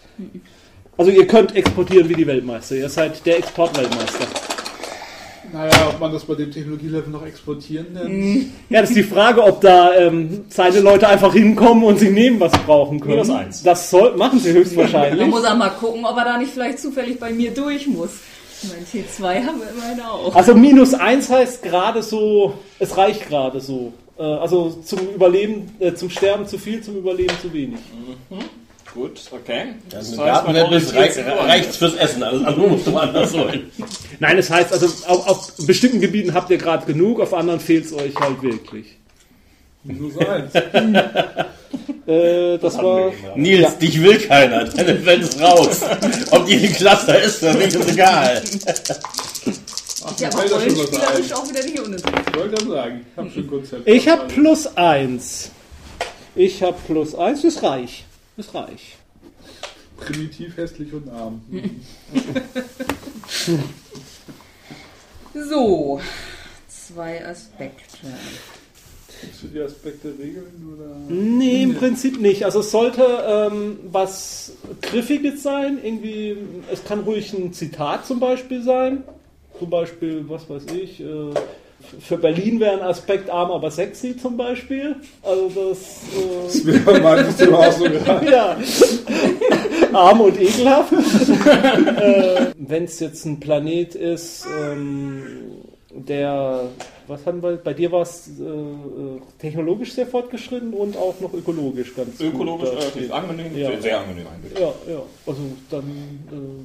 [0.96, 2.74] also ihr könnt exportieren wie die Weltmeister.
[2.74, 4.26] Ihr seid der Exportweltmeister.
[5.52, 8.46] Naja, ob man das bei dem Technologielevel noch exportieren nennt.
[8.68, 12.38] Ja, das ist die Frage, ob da ähm, seine Leute einfach hinkommen und sie nehmen,
[12.40, 13.14] was sie brauchen können.
[13.14, 13.62] Minus eins.
[13.62, 15.20] Das soll, machen sie höchstwahrscheinlich.
[15.20, 18.10] Man muss auch mal gucken, ob er da nicht vielleicht zufällig bei mir durch muss.
[18.62, 20.34] Mein T2 haben wir immerhin auch.
[20.34, 23.92] Also minus eins heißt gerade so, es reicht gerade so.
[24.18, 27.78] Äh, also zum Überleben, äh, zum Sterben zu viel, zum Überleben zu wenig.
[28.94, 29.74] Gut, okay.
[29.90, 32.22] Das Das heißt, man Gartenwelt ist orientiert reich, sich reicht's fürs Essen.
[32.22, 33.70] Alles andere musst du woanders holen.
[34.18, 37.84] Nein, es heißt also, auf, auf bestimmten Gebieten habt ihr gerade genug, auf anderen fehlt
[37.84, 38.86] es euch halt wirklich.
[39.84, 40.52] Minus eins.
[42.06, 43.12] Äh, das war.
[43.36, 44.64] Nils, dich will keiner.
[44.64, 45.82] Deine Welt ist raus.
[46.30, 48.42] Ob die ein Cluster ist, dann ist es egal.
[50.06, 51.32] Ach, Ja, aber das ein.
[51.34, 51.76] auch wieder nicht.
[51.76, 53.86] Ich wollte gerade sagen, ich habe schon Konzept.
[53.86, 55.50] Ich habe plus eins.
[56.34, 58.06] Ich habe plus eins, ist reich.
[58.38, 58.96] Ist reich.
[59.98, 61.42] Primitiv, hässlich und arm.
[65.34, 66.00] So,
[66.66, 67.98] zwei Aspekte.
[69.20, 70.96] Kannst du die Aspekte regeln oder?
[71.08, 72.44] Nee, im Prinzip nicht.
[72.44, 75.78] Also es sollte ähm, was Griffiges sein.
[75.82, 76.36] Irgendwie,
[76.72, 79.04] es kann ruhig ein Zitat zum Beispiel sein.
[79.58, 81.34] Zum Beispiel, was weiß ich, äh,
[82.00, 84.96] für Berlin wäre ein Aspekt arm, aber sexy zum Beispiel.
[85.22, 85.78] Also das...
[85.78, 87.86] Äh, Das wäre bei meinem System auch so.
[87.86, 88.56] Ja.
[89.92, 90.92] Arm und ekelhaft.
[90.92, 95.22] äh, Wenn es jetzt ein Planet ist, ähm,
[95.90, 96.66] der,
[97.06, 101.32] was haben wir, bei dir war es äh, äh, technologisch sehr fortgeschritten und auch noch
[101.32, 102.78] ökologisch ganz Ökologisch gut.
[102.78, 103.68] relativ angenehm, Ja.
[103.70, 104.58] sehr, sehr angenehm eigentlich.
[104.58, 105.84] Ja, ja, also dann,
[106.30, 106.64] äh,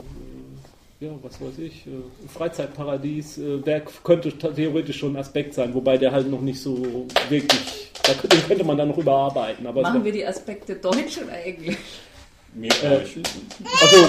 [1.04, 1.89] ja, was weiß ich, äh,
[2.34, 7.06] Freizeitparadies, äh, der könnte theoretisch schon ein Aspekt sein, wobei der halt noch nicht so
[7.30, 9.68] wirklich, da könnte, den könnte man dann noch überarbeiten.
[9.68, 11.78] Aber Machen wir die Aspekte Deutsch oder Englisch?
[12.56, 13.00] Mir Äh.
[13.82, 14.08] Also,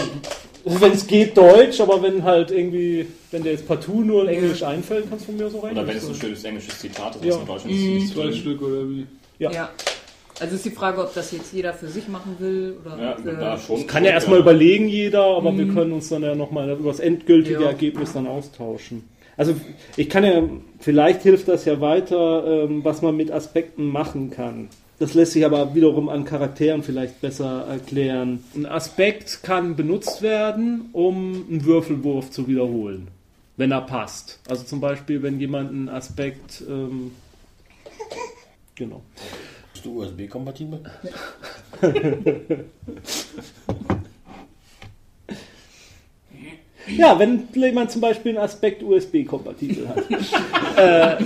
[0.64, 5.06] wenn es geht, Deutsch, aber wenn halt irgendwie, wenn dir jetzt partout nur Englisch einfällt,
[5.08, 5.72] kannst du von mir so rein.
[5.72, 7.32] Oder wenn es ein schönes englisches Zitat ist, Ja.
[7.32, 8.38] was in Deutschland ist, ist.
[8.38, 9.06] Stück oder wie?
[9.38, 9.70] Ja.
[10.40, 13.26] Also ist die Frage, ob das jetzt jeder für sich machen will oder Ja, ob,
[13.26, 13.86] äh, schon.
[13.86, 17.62] Kann ja erstmal überlegen jeder, aber wir können uns dann ja nochmal über das endgültige
[17.62, 17.68] Ja.
[17.68, 19.08] Ergebnis dann austauschen.
[19.36, 19.54] Also
[19.96, 20.42] ich kann ja,
[20.80, 24.68] vielleicht hilft das ja weiter, ähm, was man mit Aspekten machen kann.
[24.98, 28.44] Das lässt sich aber wiederum an Charakteren vielleicht besser erklären.
[28.54, 33.08] Ein Aspekt kann benutzt werden, um einen Würfelwurf zu wiederholen,
[33.56, 34.38] wenn er passt.
[34.48, 37.10] Also zum Beispiel, wenn jemand einen Aspekt, ähm,
[38.76, 39.02] genau.
[39.84, 40.80] Du USB-kompatibel?
[46.98, 50.04] Ja, wenn jemand zum Beispiel einen Aspekt USB-kompatibel hat.
[50.76, 51.16] äh,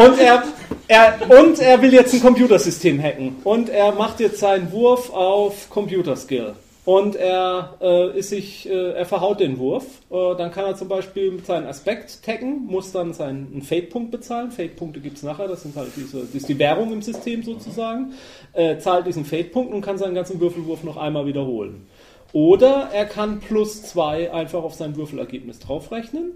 [0.00, 0.44] und, er,
[0.86, 3.34] er, und er will jetzt ein Computersystem hacken.
[3.42, 6.54] Und er macht jetzt seinen Wurf auf Computerskill.
[6.84, 9.84] Und er äh, ist sich, äh, er verhaut den Wurf.
[10.10, 14.50] Äh, dann kann er zum Beispiel mit seinem Aspekt taggen, muss dann seinen Fade-Punkt bezahlen.
[14.50, 18.14] Fade-Punkte gibt es nachher, das sind halt diese, das ist die Währung im System sozusagen.
[18.52, 21.86] Äh, zahlt diesen Fade-Punkt und kann seinen ganzen Würfelwurf noch einmal wiederholen.
[22.32, 26.32] Oder er kann plus zwei einfach auf sein Würfelergebnis draufrechnen.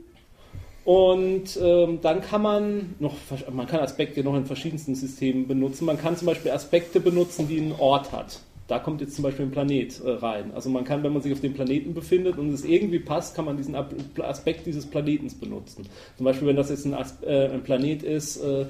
[0.85, 3.15] Und ähm, dann kann man noch,
[3.53, 5.87] man kann Aspekte noch in verschiedensten Systemen benutzen.
[5.87, 8.39] Man kann zum Beispiel Aspekte benutzen, die einen Ort hat.
[8.69, 10.53] Da kommt jetzt zum Beispiel ein Planet äh, rein.
[10.55, 13.45] Also man kann, wenn man sich auf dem Planeten befindet und es irgendwie passt, kann
[13.45, 15.87] man diesen Aspekt dieses Planetens benutzen.
[16.17, 18.67] Zum Beispiel, wenn das jetzt ein, As äh, ein Planet ist, äh,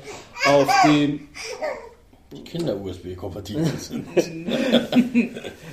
[0.47, 1.21] auf dem
[2.45, 4.07] Kinder-USB-kompatibel sind.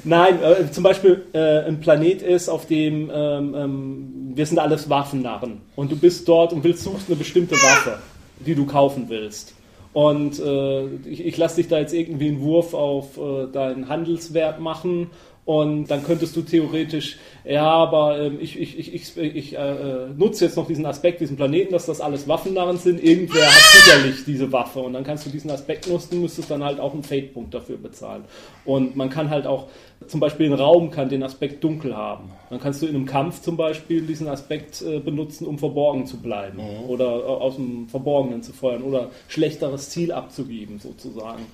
[0.04, 4.90] Nein, äh, zum Beispiel äh, ein Planet ist, auf dem ähm, ähm, wir sind alles
[4.90, 8.00] Waffennarren und du bist dort und willst suchst eine bestimmte Waffe,
[8.40, 9.54] die du kaufen willst.
[9.94, 14.60] Und äh, ich, ich lasse dich da jetzt irgendwie einen Wurf auf äh, deinen Handelswert
[14.60, 15.12] machen
[15.46, 20.46] und dann könntest du theoretisch, ja, aber ähm, ich, ich, ich, ich, ich äh, nutze
[20.46, 23.04] jetzt noch diesen Aspekt, diesen Planeten, dass das alles Waffennarren sind.
[23.04, 26.80] Irgendwer hat sicherlich diese Waffe und dann kannst du diesen Aspekt nutzen, müsstest dann halt
[26.80, 28.24] auch einen Fade-Punkt dafür bezahlen.
[28.64, 29.68] Und man kann halt auch,
[30.08, 32.32] zum Beispiel ein Raum kann den Aspekt dunkel haben.
[32.50, 36.22] Dann kannst du in einem Kampf zum Beispiel diesen Aspekt äh, benutzen, um verborgen zu
[36.22, 36.90] bleiben mhm.
[36.90, 41.46] oder äh, aus dem Verborgenen zu feuern oder schlechteres Ziel abzugeben sozusagen.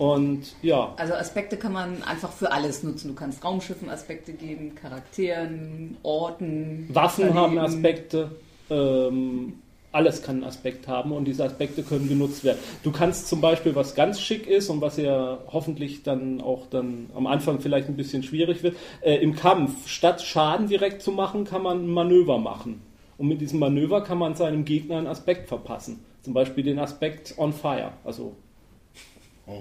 [0.00, 0.94] Und ja.
[0.96, 3.08] Also Aspekte kann man einfach für alles nutzen.
[3.08, 6.88] Du kannst Raumschiffen Aspekte geben, Charakteren, Orten.
[6.88, 7.38] Waffen Planeten.
[7.38, 8.30] haben Aspekte.
[8.70, 9.52] Ähm,
[9.92, 12.56] alles kann einen Aspekt haben und diese Aspekte können genutzt werden.
[12.82, 17.10] Du kannst zum Beispiel, was ganz schick ist und was ja hoffentlich dann auch dann
[17.14, 21.44] am Anfang vielleicht ein bisschen schwierig wird, äh, im Kampf, statt Schaden direkt zu machen,
[21.44, 22.80] kann man ein Manöver machen.
[23.18, 26.02] Und mit diesem Manöver kann man seinem Gegner einen Aspekt verpassen.
[26.22, 28.32] Zum Beispiel den Aspekt on fire, also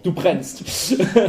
[0.04, 0.64] Du brennst.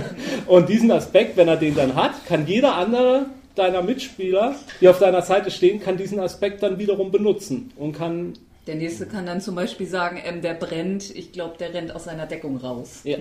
[0.47, 4.99] Und diesen Aspekt, wenn er den dann hat, kann jeder andere deiner Mitspieler, die auf
[4.99, 8.35] deiner Seite stehen, kann diesen Aspekt dann wiederum benutzen und kann.
[8.67, 12.05] Der nächste kann dann zum Beispiel sagen, ähm, der brennt, ich glaube, der rennt aus
[12.05, 13.01] seiner Deckung raus.
[13.05, 13.19] Ja.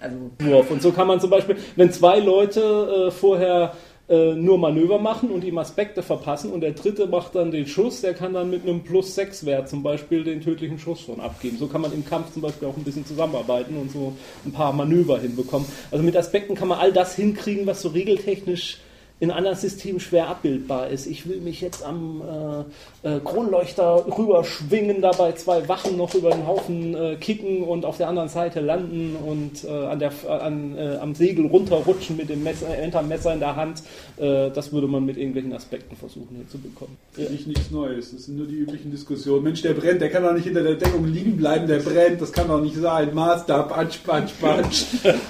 [0.00, 0.64] Also.
[0.68, 3.74] Und so kann man zum Beispiel, wenn zwei Leute äh, vorher
[4.08, 8.00] äh, nur Manöver machen und ihm Aspekte verpassen und der dritte macht dann den Schuss,
[8.00, 11.58] der kann dann mit einem Plus 6 Wert zum Beispiel den tödlichen Schuss schon abgeben.
[11.58, 14.14] So kann man im Kampf zum Beispiel auch ein bisschen zusammenarbeiten und so
[14.46, 15.68] ein paar Manöver hinbekommen.
[15.90, 18.78] Also mit Aspekten kann man all das hinkriegen, was so regeltechnisch
[19.20, 21.06] in anderen Systemen schwer abbildbar ist.
[21.06, 26.46] Ich will mich jetzt am äh, äh, Kronleuchter rüberschwingen, dabei zwei Wachen noch über den
[26.46, 30.96] Haufen äh, kicken und auf der anderen Seite landen und äh, an der, an, äh,
[31.00, 33.82] am Segel runterrutschen mit dem Messer, Entermesser in der Hand.
[34.16, 36.96] Äh, das würde man mit irgendwelchen Aspekten versuchen hinzubekommen.
[37.12, 38.12] Finde ich nichts Neues.
[38.12, 39.42] Das sind nur die üblichen Diskussionen.
[39.42, 42.32] Mensch, der brennt, der kann doch nicht hinter der Deckung liegen bleiben, der brennt, das
[42.32, 43.14] kann doch nicht sein.
[43.14, 44.84] Maßstab, patsch, patsch, patsch.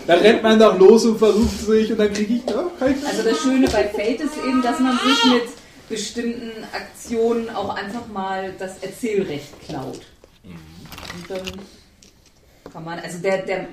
[0.06, 3.22] da rennt man doch los und versucht sich und dann kriege ich doch kein Also
[3.22, 5.57] das Schöne bei bei Fate ist eben, dass man sich mit
[5.88, 10.00] bestimmten Aktionen auch einfach mal das Erzählrecht klaut.
[10.44, 11.42] Und dann
[12.72, 13.66] kann man, also der, der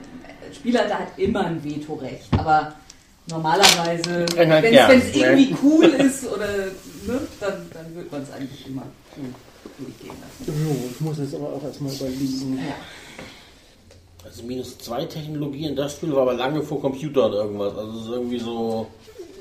[0.53, 2.73] Spieler da hat immer ein Vetorecht, aber
[3.29, 8.67] normalerweise, wenn es ja, irgendwie cool ist oder ne, dann, dann wird man es eigentlich
[8.67, 8.83] immer
[9.17, 9.33] cool
[9.77, 10.89] durchgehen lassen.
[10.91, 12.57] ich muss jetzt aber auch erstmal überlegen.
[12.57, 12.75] Ja.
[14.23, 17.77] Also minus zwei Technologien, das Spiel war aber lange vor Computern irgendwas.
[17.77, 18.87] Also es ist irgendwie so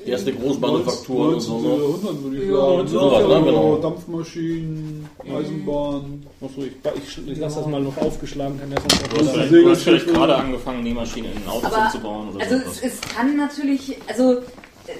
[0.07, 1.57] erste Großmanufaktur und so.
[1.57, 2.87] 100 würde ich sagen.
[2.93, 3.77] Ja, ja, genau.
[3.77, 6.25] Dampfmaschinen, Eisenbahn.
[6.41, 8.59] Achso, ich, ich, ich lasse das mal noch aufgeschlagen.
[8.59, 12.29] Kann ja sonst du hast vielleicht gerade angefangen, Nähmaschinen in Autos Aber, umzubauen.
[12.29, 14.41] Oder also es, es, kann natürlich, also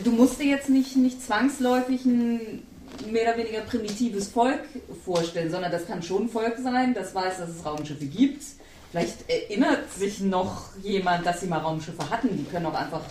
[0.04, 2.64] du musst dir jetzt nicht, nicht zwangsläufig ein
[3.12, 4.62] mehr oder weniger primitives Volk
[5.04, 8.44] vorstellen, sondern das kann schon ein Volk sein, das weiß, dass es Raumschiffe gibt.
[8.92, 12.30] Vielleicht erinnert sich noch jemand, dass sie mal Raumschiffe hatten.
[12.38, 13.02] Die können auch einfach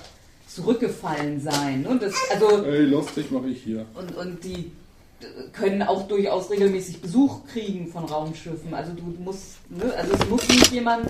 [0.55, 1.87] zurückgefallen sein.
[1.87, 3.87] Und das, also, Ey, lustig mache ich hier.
[3.95, 4.71] Und, und die
[5.53, 8.75] können auch durchaus regelmäßig Besuch kriegen von Raumschiffen.
[8.75, 9.93] Also du musst, ne?
[9.97, 11.09] also es muss nicht jemand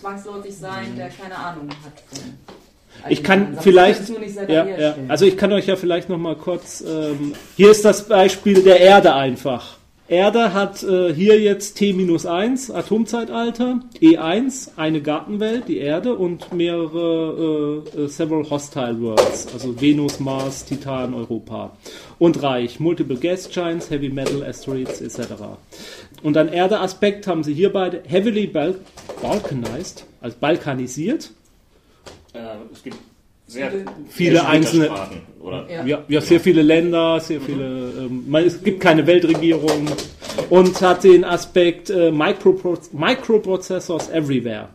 [0.00, 1.92] zwangsläufig sein, der keine Ahnung hat.
[3.02, 4.08] Also ich kann vielleicht,
[4.48, 8.06] ja, ja, also ich kann euch ja vielleicht noch mal kurz, ähm, hier ist das
[8.06, 9.78] Beispiel der Erde einfach.
[10.12, 18.02] Erde hat äh, hier jetzt T-1, Atomzeitalter, E1, eine Gartenwelt, die Erde und mehrere äh,
[18.02, 21.78] äh, Several Hostile Worlds, also Venus, Mars, Titan, Europa.
[22.18, 25.32] Und Reich, Multiple Gas Giants, Heavy Metal, Asteroids etc.
[26.22, 28.74] Und an Erde-Aspekt haben sie hier beide Heavily Bal
[29.22, 31.30] Balkanized, also balkanisiert.
[32.34, 32.98] Äh, es gibt
[33.46, 33.70] Sehr
[34.08, 34.90] Viele sehr einzelne-
[35.40, 35.66] Oder?
[35.68, 35.84] Ja.
[35.84, 37.64] Ja, ja, sehr viele Länder, sehr viele.
[37.98, 39.88] Ähm, man, es gibt keine Weltregierung
[40.50, 44.68] und hat den Aspekt äh, Micropro Microprocessors everywhere.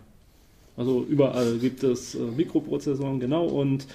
[0.75, 3.45] Also überall gibt es äh, Mikroprozessoren, genau.
[3.45, 3.87] Und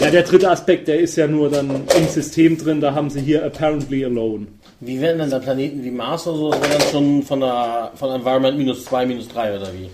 [0.00, 2.80] ja, der dritte Aspekt, der ist ja nur dann im System drin.
[2.80, 4.46] Da haben sie hier apparently alone.
[4.80, 6.50] Wie werden denn da Planeten wie Mars oder so?
[6.52, 9.90] Das wäre dann schon von der von Environment minus 2, minus 3 oder wie?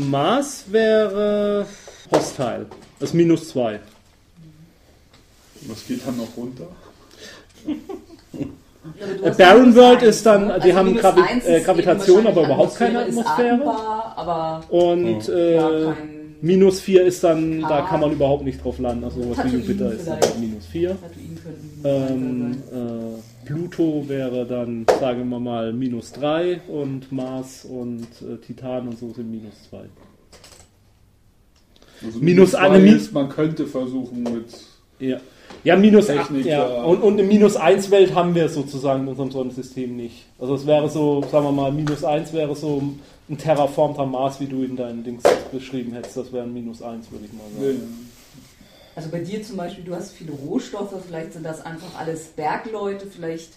[0.00, 1.66] Mars wäre
[2.14, 2.66] hostile.
[3.00, 3.80] Das ist minus zwei.
[5.66, 6.68] Was geht dann noch runter?
[7.66, 10.60] Ja, Äh, Barren minus World ist dann- ne?
[10.64, 13.54] die haben Gravi- äh, Gravitation, aber überhaupt keine Atmosphäre.
[13.56, 18.64] Atmbar, aber Und äh, ja, kein minus vier ist dann, da kann man überhaupt nicht
[18.64, 19.04] drauf landen.
[19.04, 20.90] Also sowas wie Jupiter ist dann minus vier.
[21.00, 23.20] Tatooine könnten Ähm, sein.
[23.44, 28.98] äh, Pluto wäre dann, sagen wir mal, minus 3 und Mars und äh, Titan und
[28.98, 29.78] so sind minus 2.
[32.04, 34.46] Also Minus zwei eine Mi- ist, man könnte versuchen mit.
[34.98, 35.20] Ja.
[35.64, 36.68] Ja, minus Technik, ja.
[36.68, 36.82] ja.
[36.84, 40.24] Und, und eine minus 1 Welt haben wir sozusagen in unserem Sonnensystem nicht.
[40.38, 42.82] Also es wäre so, sagen wir mal, minus 1 wäre so
[43.28, 46.16] ein terraformter Mars, wie du in deinen Dings beschrieben hättest.
[46.16, 48.10] Das wäre ein minus 1, würde ich mal Ja, sagen.
[48.96, 53.06] Also bei dir zum Beispiel, du hast viele Rohstoffe, vielleicht sind das einfach alles Bergleute,
[53.06, 53.50] vielleicht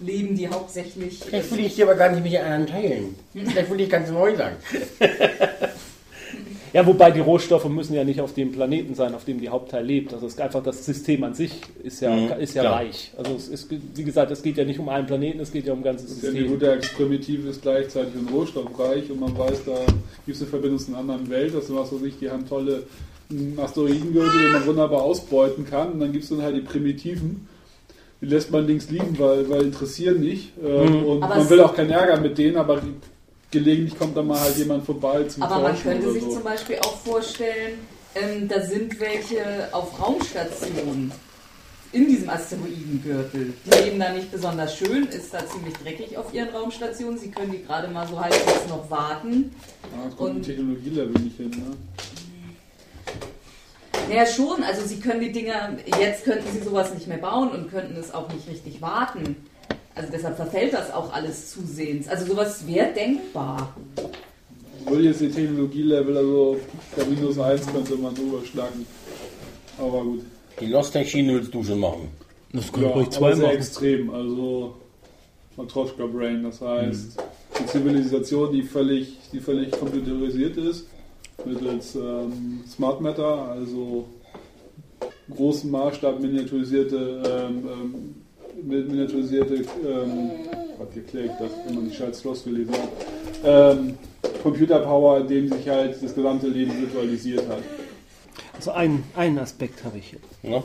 [0.00, 1.20] leben die hauptsächlich.
[1.24, 3.14] Vielleicht will ich die aber gar nicht mit den anderen teilen.
[3.34, 4.56] Vielleicht will ich ganz neu sein.
[6.72, 9.84] Ja, wobei die Rohstoffe müssen ja nicht auf dem Planeten sein, auf dem die Hauptteil
[9.84, 10.12] lebt.
[10.12, 11.52] Also es ist einfach das System an sich
[11.82, 12.74] ist ja, Mhm, ist ja klar.
[12.76, 13.12] reich.
[13.16, 15.72] Also es ist, wie gesagt, es geht ja nicht um einen Planeten, es geht ja
[15.72, 16.50] um ein ganzes System.
[16.50, 19.76] Nudex Primitiv ist gleichzeitig ein Rohstoffreich und man weiß, da
[20.26, 21.54] gibt es eine Verbindung zu einer anderen Welt.
[21.54, 22.82] Das was weiß ich, die haben tolle
[23.56, 25.92] Asteroidengürtel, die man wunderbar ausbeuten kann.
[25.92, 27.46] Und dann gibt es dann halt die Primitiven.
[28.20, 30.52] Die lässt man links liegen, weil, weil interessieren nicht.
[30.64, 31.04] Ähm, Mhm.
[31.06, 32.80] Und Aber man will auch keinen Ärger mit denen, aber
[33.50, 36.34] gelegentlich kommt da mal halt jemand vorbei zum Aber man Forschen könnte sich so.
[36.34, 37.78] zum Beispiel auch vorstellen,
[38.14, 41.12] ähm, da sind welche auf Raumstationen
[41.92, 43.54] in diesem Asteroidengürtel.
[43.64, 47.18] Die leben da nicht besonders schön, ist da ziemlich dreckig auf ihren Raumstationen.
[47.18, 49.54] Sie können die gerade mal so halbwegs noch warten.
[49.94, 51.50] Ah, kommt Technologielevel nicht hin.
[51.50, 51.76] Ne?
[54.08, 54.62] Naja, schon.
[54.62, 58.12] Also sie können die Dinger, jetzt könnten sie sowas nicht mehr bauen und könnten es
[58.12, 59.36] auch nicht richtig warten.
[59.98, 62.06] Also deshalb verfällt das auch alles zusehends.
[62.06, 63.74] Also sowas wäre denkbar.
[64.80, 66.56] Ich will jetzt die Technologielevel, also
[66.96, 68.86] der minus 1 könnte man drüber schlagen.
[69.76, 70.22] Aber gut.
[70.60, 72.08] Die Lost Schiene willst du schon machen.
[72.52, 74.10] Das Ja, aber sehr extrem.
[74.10, 74.76] Also
[75.56, 77.20] Matroschka Brain, das heißt,
[77.58, 80.86] die Zivilisation, die völlig, die völlig computerisiert ist,
[81.44, 84.06] mittels ähm, Smart Matter, also
[85.34, 88.14] großen Maßstab miniaturisierte, ähm, ähm,
[88.64, 90.30] mi- miniaturisierte, ähm,
[90.78, 92.88] Gott, wie erkläre ich das, wenn man die scheiß Slots gelesen hat,
[93.44, 93.94] ähm,
[94.42, 97.58] Computerpower, in dem sich halt das gesamte Leben virtualisiert hat.
[98.54, 100.16] Also einen, einen Aspekt habe ich.
[100.42, 100.62] Ja?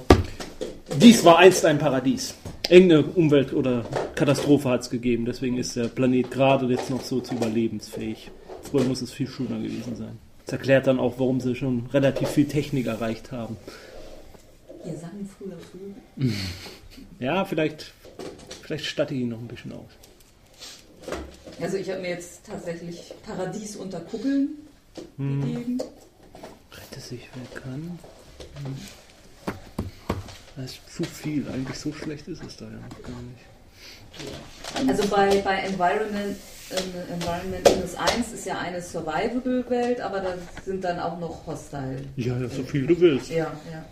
[1.00, 2.36] Dies war einst ein Paradies.
[2.70, 7.20] Irgendeine Umwelt- oder Katastrophe hat es gegeben, deswegen ist der Planet gerade jetzt noch so
[7.20, 8.32] zu überlebensfähig.
[8.64, 10.18] Früher muss es viel schöner gewesen sein.
[10.46, 13.58] Das erklärt dann auch, warum sie schon relativ viel Technik erreicht haben.
[14.86, 16.34] Ihr sang früher Vögel.
[17.24, 17.94] Ja, vielleicht,
[18.64, 19.92] vielleicht statte ich ihn noch ein bisschen aus.
[21.62, 24.50] Also ich habe mir jetzt tatsächlich Paradies unter Kuppeln
[25.18, 25.78] gegeben.
[26.74, 27.98] Rette sich, wer kann.
[28.62, 28.76] Hm.
[30.58, 31.48] Das ist zu viel.
[31.48, 34.90] Eigentlich so schlecht ist es da ja noch gar nicht.
[34.90, 36.36] Also bei, bei Environment,
[36.72, 40.34] ähm, Environment minus 1 ist ja eine Survivable-Welt, aber da
[40.66, 42.04] sind dann auch noch Hostile.
[42.18, 43.30] Ja, ja, so viel du willst.
[43.30, 43.86] Ja, ja.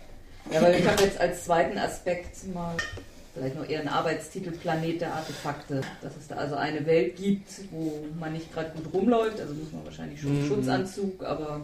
[0.52, 2.76] Ja, weil ich habe jetzt als zweiten Aspekt mal
[3.34, 5.80] vielleicht noch eher einen Arbeitstitel Planet der Artefakte.
[6.02, 9.72] Dass es da also eine Welt gibt, wo man nicht gerade gut rumläuft, also muss
[9.72, 10.48] man wahrscheinlich schon einen Mhm.
[10.48, 11.60] Schutzanzug, aber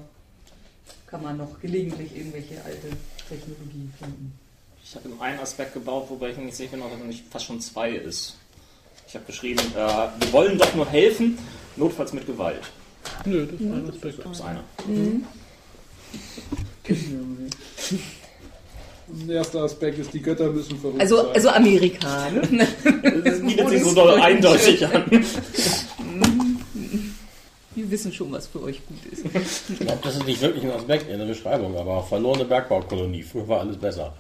[1.07, 2.89] kann man noch gelegentlich irgendwelche alte
[3.29, 4.33] Technologie finden.
[4.83, 7.25] Ich habe nur einen Aspekt gebaut, wobei ich mir nicht sicher bin, ob es nicht
[7.31, 8.37] fast schon zwei ist.
[9.07, 11.39] Ich habe geschrieben, äh, wir wollen doch nur helfen,
[11.77, 12.61] notfalls mit Gewalt.
[13.25, 14.19] Nö, das ist ein Aspekt.
[14.25, 14.65] Das ist einer.
[19.11, 21.27] Ein erster Aspekt ist, die Götter müssen verrückt Also, sein.
[21.35, 22.67] also Amerika, ne?
[23.25, 25.05] Das bietet sich so doll eindeutig an.
[27.75, 29.25] Wir wissen schon, was für euch gut ist.
[29.71, 33.23] Ich glaube, das ist nicht wirklich ein Aspekt in der Beschreibung, aber verlorene Bergbaukolonie.
[33.23, 34.13] Früher war alles besser.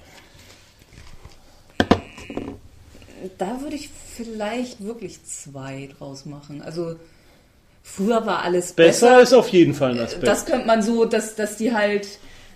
[3.37, 6.63] Da würde ich vielleicht wirklich zwei draus machen.
[6.63, 6.95] Also
[7.83, 9.23] früher war alles Besser besser.
[9.23, 10.27] ist auf jeden Fall ein Aspekt.
[10.27, 12.07] Das könnte man so, dass, dass die halt,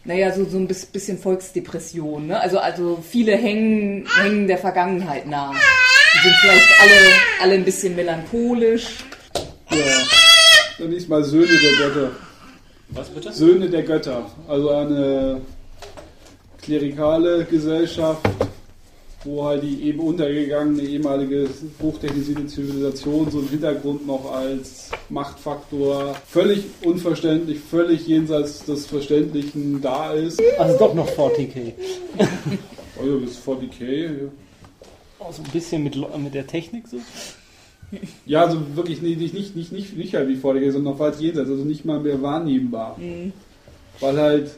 [0.04, 2.40] naja, so, so ein bis- bisschen Volksdepression, ne?
[2.40, 5.52] Also, also viele hängen, hängen der Vergangenheit nach.
[5.54, 6.98] Die sind vielleicht alle,
[7.42, 8.86] alle ein bisschen melancholisch.
[9.70, 9.76] Ja.
[10.78, 12.10] Dann nicht mal Söhne der Götter.
[12.88, 13.32] Was bitte?
[13.32, 14.30] Söhne der Götter.
[14.48, 15.40] Also eine
[16.60, 18.20] klerikale Gesellschaft,
[19.24, 21.48] wo halt die eben untergegangene ehemalige
[21.80, 30.12] hochtechnisierte Zivilisation so im Hintergrund noch als Machtfaktor völlig unverständlich, völlig jenseits des Verständlichen da
[30.12, 30.42] ist.
[30.58, 31.72] Also doch noch 40k.
[33.00, 34.28] Also bis 40k.
[35.18, 36.98] Auch so ein bisschen mit, mit der Technik so.
[38.24, 41.20] Ja, also wirklich nicht, nicht, nicht, nicht, nicht, nicht halt wie 40k, sondern noch weit
[41.20, 42.98] jenseits, also nicht mal mehr wahrnehmbar.
[44.00, 44.50] Weil halt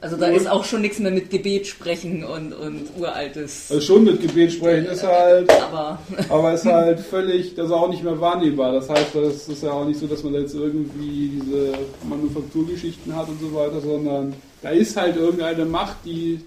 [0.00, 3.70] Also da ist auch schon nichts mehr mit Gebet sprechen und, und uraltes.
[3.70, 7.88] Also schon mit Gebet sprechen ist halt, Aber aber ist halt völlig, das ist auch
[7.88, 8.72] nicht mehr wahrnehmbar.
[8.72, 11.74] Das heißt, das ist ja auch nicht so, dass man da jetzt irgendwie diese
[12.08, 16.40] Manufakturgeschichten hat und so weiter, sondern da ist halt irgendeine Macht, die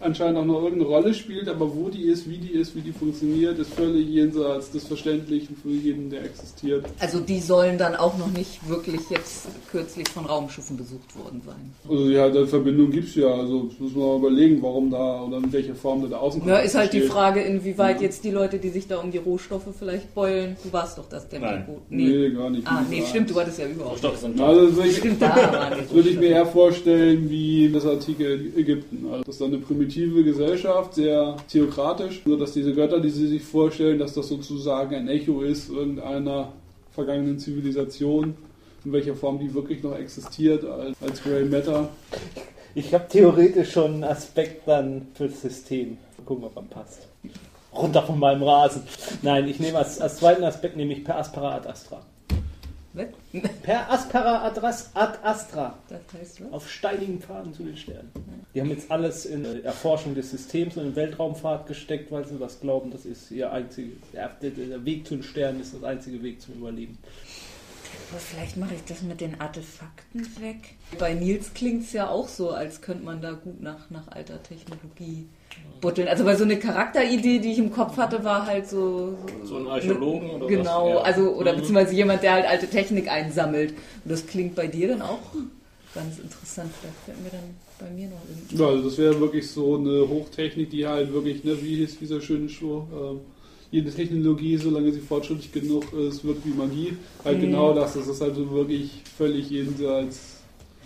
[0.00, 2.92] anscheinend auch noch irgendeine Rolle spielt, aber wo die ist, wie die ist, wie die
[2.92, 6.84] funktioniert, ist völlig jenseits des Verständlichen für jeden, der existiert.
[6.98, 11.72] also die sollen dann auch noch nicht wirklich jetzt kürzlich von Raumschiffen besucht worden sein.
[11.88, 15.22] Also ja, die Verbindung gibt es ja, also das muss man mal überlegen, warum da
[15.22, 18.30] oder in welcher Form da der Außen Ja, ist halt die Frage, inwieweit jetzt die
[18.30, 20.56] Leute, die sich da um die Rohstoffe vielleicht beulen.
[20.64, 21.66] Du warst doch das, der Nein.
[21.66, 21.82] Boot.
[21.90, 22.66] Nee, gar nicht.
[22.66, 23.92] Ah, nee, stimmt, du hattest ja überhaupt.
[23.94, 27.84] Rohstoffe sind Also das würde ich, Stimmt, da würde ich mir eher vorstellen wie das
[27.86, 29.06] antike Ägypten.
[29.10, 29.89] Also das ist dann eine primitive
[30.24, 35.08] Gesellschaft, sehr theokratisch, nur dass diese Götter, die sie sich vorstellen, dass das sozusagen ein
[35.08, 36.52] Echo ist irgendeiner
[36.92, 38.34] vergangenen Zivilisation,
[38.84, 41.88] in welcher Form die wirklich noch existiert als, als Grey Matter.
[42.74, 45.98] Ich habe theoretisch schon einen Aspekt dann fürs System.
[46.18, 47.08] Mal gucken, ob er passt.
[47.72, 48.82] Runter von meinem Rasen.
[49.22, 52.02] Nein, ich nehme als, als zweiten Aspekt nehme ich per Aspera ad Astra.
[52.92, 53.06] Was?
[53.62, 55.78] Per Aspera ad, Ras- ad Astra.
[55.88, 56.52] Das heißt was?
[56.52, 58.10] Auf steinigen Pfaden zu den Sternen.
[58.54, 62.60] Die haben jetzt alles in Erforschung des Systems und in Weltraumfahrt gesteckt, weil sie das
[62.60, 63.92] glauben, das ist ihr einziges.
[64.12, 66.98] Der, der Weg zu den Sternen ist das einzige Weg zum Überleben.
[68.10, 70.74] Aber vielleicht mache ich das mit den Artefakten weg.
[70.98, 74.42] Bei Nils klingt es ja auch so, als könnte man da gut nach, nach alter
[74.42, 75.28] Technologie
[75.80, 76.08] butteln.
[76.08, 79.16] Also bei so eine Charakteridee, die ich im Kopf hatte, war halt so...
[79.44, 80.48] So ein Archäologen oder was?
[80.48, 80.96] Genau, Ja.
[80.98, 81.56] also oder Mhm.
[81.56, 83.70] beziehungsweise jemand, der halt alte Technik einsammelt.
[84.04, 85.20] Und das klingt bei dir dann auch
[85.94, 86.70] ganz interessant.
[86.80, 88.56] Vielleicht fällt mir dann bei mir noch irgendwie...
[88.56, 92.20] Ja, also das wäre wirklich so eine Hochtechnik, die halt wirklich, ne, wie hieß dieser
[92.20, 93.20] schöne Spruch, ähm,
[93.70, 96.96] jede Technologie, solange sie fortschrittlich genug ist, wirkt wie Magie.
[97.24, 97.42] Halt Mhm.
[97.42, 100.40] genau das, dass es halt so wirklich völlig jenseits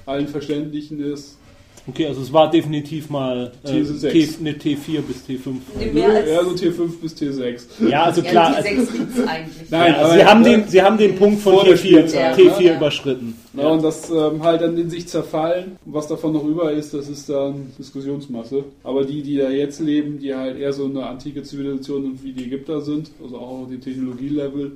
[0.06, 1.38] allen Verständlichen ist.
[1.86, 5.56] Okay, also es war definitiv mal äh, T, eine T4 bis T5.
[5.78, 7.88] Nee, mehr als- Eher so T5 bis T6.
[7.90, 8.56] Ja, also Ja, klar.
[8.56, 9.70] Also, sechs gibt's eigentlich.
[9.70, 10.48] Nein, ja, also sie, haben ne?
[10.50, 12.76] den, sie haben den Punkt von Vor der T4, Spielzeit, T4 ne?
[12.76, 13.34] überschritten.
[13.52, 15.76] Ja, und das ähm, halt dann in sich zerfallen.
[15.84, 18.64] Was davon noch über ist, das ist dann Diskussionsmasse.
[18.82, 22.44] Aber die, die da jetzt leben, die halt eher so eine antike Zivilisation wie die
[22.44, 24.72] Ägypter sind, also auch auf die Technologielevel,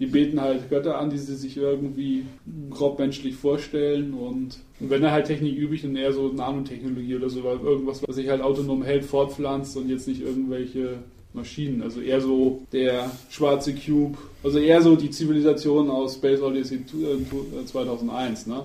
[0.00, 2.24] die beten halt Götter an, die sie sich irgendwie
[2.70, 4.14] grobmenschlich vorstellen.
[4.14, 8.02] Und, und wenn er halt Technik übrig, dann eher so Nanotechnologie oder so, weil irgendwas,
[8.08, 11.00] was sich halt autonom hält, fortpflanzt und jetzt nicht irgendwelche
[11.34, 11.82] Maschinen.
[11.82, 17.64] Also eher so der schwarze Cube, also eher so die Zivilisation aus Space Odyssey äh,
[17.66, 18.64] 2001, ne?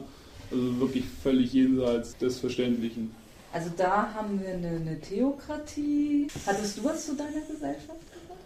[0.51, 3.11] Also wirklich völlig jenseits des Verständlichen.
[3.51, 6.27] Also da haben wir eine, eine Theokratie.
[6.45, 8.39] Hattest du was zu deiner Gesellschaft gesagt?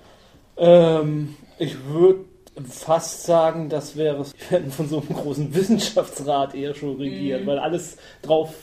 [0.58, 2.26] Ähm, ich würde
[2.68, 7.48] fast sagen, das wäre, wir werden von so einem großen Wissenschaftsrat eher schon regiert, Mhm.
[7.48, 8.54] weil alles drauf,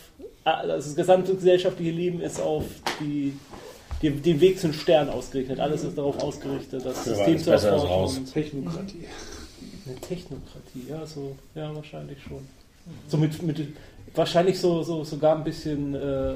[0.44, 2.64] also das gesamte gesellschaftliche Leben ist auf
[3.00, 3.37] die,
[4.02, 5.59] die, den Weg zu den Sternen ausgerichtet.
[5.61, 8.18] Alles ist darauf ausgerichtet, das war System zu erforschen.
[8.24, 9.04] und- Technokratie.
[9.87, 12.46] Eine Technokratie, ja, so, ja, wahrscheinlich schon.
[13.09, 13.59] So mit, mit
[14.16, 16.35] wahrscheinlich so, so sogar ein bisschen, äh, äh,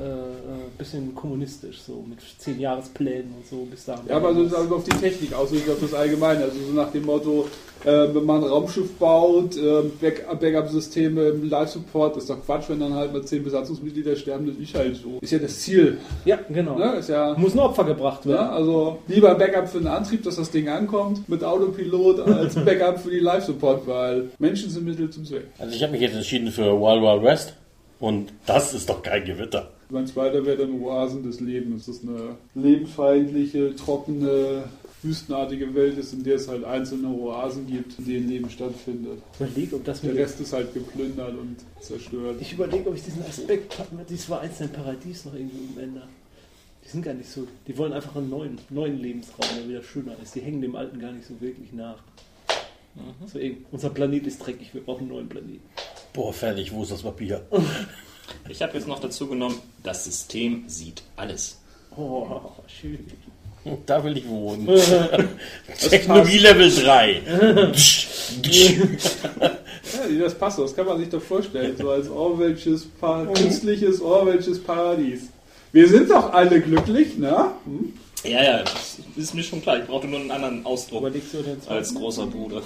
[0.79, 4.03] bisschen kommunistisch, so mit zehn Jahresplänen und so bis dahin.
[4.09, 6.45] Ja, aber also also auf die Technik aus, nicht auf das Allgemeine.
[6.45, 7.47] Also so nach dem Motto,
[7.85, 12.81] äh, wenn man ein Raumschiff baut, äh, Back- Backup-Systeme im Live-Support, ist doch Quatsch, wenn
[12.81, 15.19] dann halt mal zehn Besatzungsmitglieder sterben, das ist halt so.
[15.21, 15.99] Ist ja das Ziel.
[16.25, 16.79] ja, genau.
[16.79, 16.97] Ne?
[16.97, 18.37] Ist ja, Muss ein Opfer gebracht werden.
[18.41, 23.01] ja, also lieber Backup für den Antrieb, dass das Ding ankommt, mit Autopilot, als Backup
[23.01, 25.47] für die Live-Support, weil Menschen sind Mittel zum Zweck.
[25.59, 27.55] Also ich habe mich jetzt entschieden für Wild Wild West
[28.01, 29.71] und das ist doch kein Gewitter.
[29.91, 31.87] Mein zweiter wäre dann Oasen des Lebens.
[31.87, 34.65] Das ist eine lebensfeindliche, trockene,
[35.03, 39.19] wüstenartige Welt ist, in der es halt einzelne Oasen gibt, in denen Leben stattfindet.
[39.35, 42.37] Ich überlege, ob das Der Rest ist halt geplündert und zerstört.
[42.41, 46.09] Ich überlege, ob ich diesen Aspekt mit diesem einzelnen Paradies noch irgendwie umändere.
[46.85, 47.47] Die sind gar nicht so.
[47.67, 50.35] Die wollen einfach einen neuen, neuen Lebensraum, der wieder schöner ist.
[50.35, 51.99] Die hängen dem alten gar nicht so wirklich nach.
[53.27, 55.63] So, ey, unser Planet ist dreckig, wir brauchen einen neuen Planeten.
[56.13, 57.43] Boah, fertig, wo ist das Papier?
[58.49, 61.59] Ich habe jetzt noch dazu genommen, das System sieht alles.
[61.97, 63.07] Oh, schön.
[63.87, 64.67] Da will ich wohnen.
[65.91, 67.23] Technologie-Level 3.
[70.11, 71.77] Ja, das passt, das kann man sich doch vorstellen.
[71.77, 75.25] So als Orwellsches, pa künstliches Orwellsches Paradies.
[75.73, 77.53] Wir sind doch alle glücklich, ne?
[77.65, 77.93] Hm?
[78.25, 79.79] Ja, ja, das ist mir schon klar.
[79.79, 82.63] Ich brauchte nur einen anderen Ausdruck Überlegst du den als großer Bruder.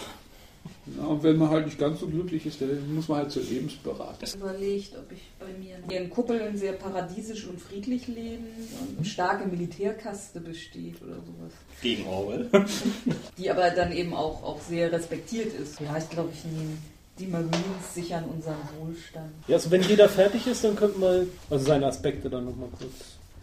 [0.87, 3.43] Ja, und wenn man halt nicht ganz so glücklich ist, dann muss man halt zur
[3.43, 4.19] Lebensberatung.
[4.23, 8.47] Ich habe überlegt, ob ich bei mir hier in Kuppeln sehr paradiesisch und friedlich leben
[8.81, 11.53] und eine starke Militärkaste besteht oder sowas.
[11.81, 12.51] Gegen Orwell.
[13.39, 15.81] Die aber dann eben auch, auch sehr respektiert ist.
[15.81, 16.77] Ja, ich glaube, ich nehme
[17.19, 19.33] die Marines sichern unseren Wohlstand.
[19.47, 22.93] Ja, also wenn jeder fertig ist, dann könnten wir also seine Aspekte dann nochmal kurz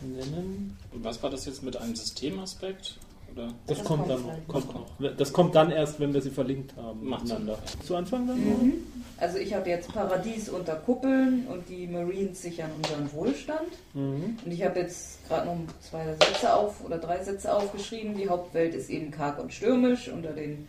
[0.01, 0.77] nennen.
[0.91, 2.97] Und was war das jetzt mit einem Systemaspekt?
[3.33, 3.47] Oder?
[3.67, 4.47] Das, Das kommt kommt dann halt.
[4.47, 5.15] kommt noch.
[5.17, 7.57] Das kommt dann erst, wenn wir sie verlinkt haben Macht miteinander.
[7.85, 8.37] Zu Anfang dann?
[8.39, 8.73] Mhm.
[9.17, 13.69] Also ich habe jetzt Paradies unter Kuppeln und die Marines sichern unseren Wohlstand.
[13.93, 14.37] Mhm.
[14.43, 18.17] Und ich habe jetzt gerade noch zwei Sätze auf oder drei Sätze aufgeschrieben.
[18.17, 20.09] Die Hauptwelt ist eben karg und stürmisch.
[20.09, 20.67] Unter den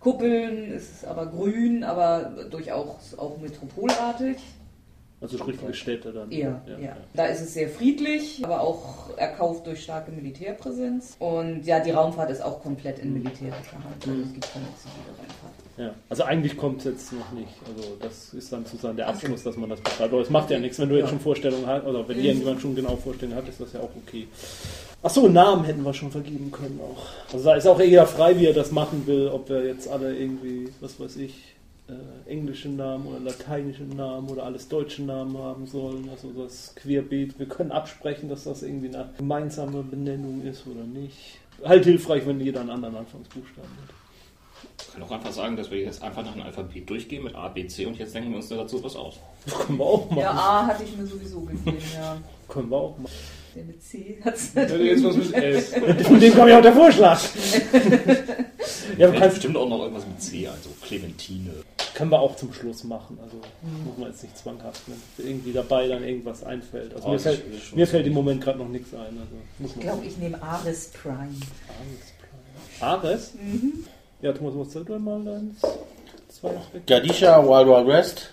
[0.00, 4.36] Kuppeln ist es aber grün, aber durchaus auch metropolartig.
[5.20, 6.30] Also richtige Städte dann.
[6.30, 11.16] Eher, ja, Da ist es sehr friedlich, aber auch erkauft durch starke Militärpräsenz.
[11.18, 14.06] Und ja, die Raumfahrt ist auch komplett in militärischer Hand.
[14.06, 15.54] Also es gibt keine zivile Raumfahrt.
[15.78, 17.48] Ja, also eigentlich kommt es jetzt noch nicht.
[17.66, 20.12] Also das ist dann sozusagen der Abschluss, dass man das beschreibt.
[20.12, 21.10] Aber es macht ja nichts, wenn du jetzt Ja.
[21.10, 22.24] schon Vorstellungen hast, oder wenn Mhm.
[22.24, 24.28] irgendjemand schon genau Vorstellungen hat, ist das ja auch okay.
[25.02, 27.06] Achso, Namen hätten wir schon vergeben können auch.
[27.32, 30.14] Also da ist auch eher frei, wie er das machen will, ob wir jetzt alle
[30.16, 31.53] irgendwie, was weiß ich,
[31.88, 36.08] äh, englische Namen oder lateinische Namen oder alles deutsche Namen haben sollen.
[36.10, 37.38] Also das Querbeet.
[37.38, 41.38] Wir können absprechen, dass das irgendwie eine gemeinsame Benennung ist oder nicht.
[41.62, 43.94] Halt hilfreich, wenn jeder einen anderen Anfangsbuchstaben hat.
[44.80, 47.48] Ich kann auch einfach sagen, dass wir jetzt einfach nach einem Alphabet durchgehen mit A,
[47.48, 49.16] B, C und jetzt denken wir uns dazu was aus.
[49.66, 50.20] Können wir auch machen.
[50.20, 52.16] Ja, A hatte ich mir sowieso gegeben, ja.
[52.48, 53.12] Können wir auch machen.
[53.54, 55.74] Der mit C hat es jetzt was mit S.
[56.06, 57.20] Von dem kam ja auch der Vorschlag.
[58.98, 61.50] ja, wir kannst, bestimmt auch noch irgendwas mit C, also Clementine.
[61.94, 63.18] Können wir auch zum Schluss machen.
[63.22, 63.36] Also
[63.84, 66.92] muss man jetzt nicht zwanghaft, wenn irgendwie dabei dann irgendwas einfällt.
[66.94, 69.00] Also Oh, mir, fällt, mir fällt im Moment gerade noch nichts ein.
[69.00, 71.34] Also muss Ich man glaube, ich nehme Ares Prime.
[72.80, 73.32] Ares?
[74.22, 75.56] Ja, Thomas, was du mal dein
[76.28, 76.80] zwei Aspekte?
[76.86, 78.30] Gadisha, Wild Wild West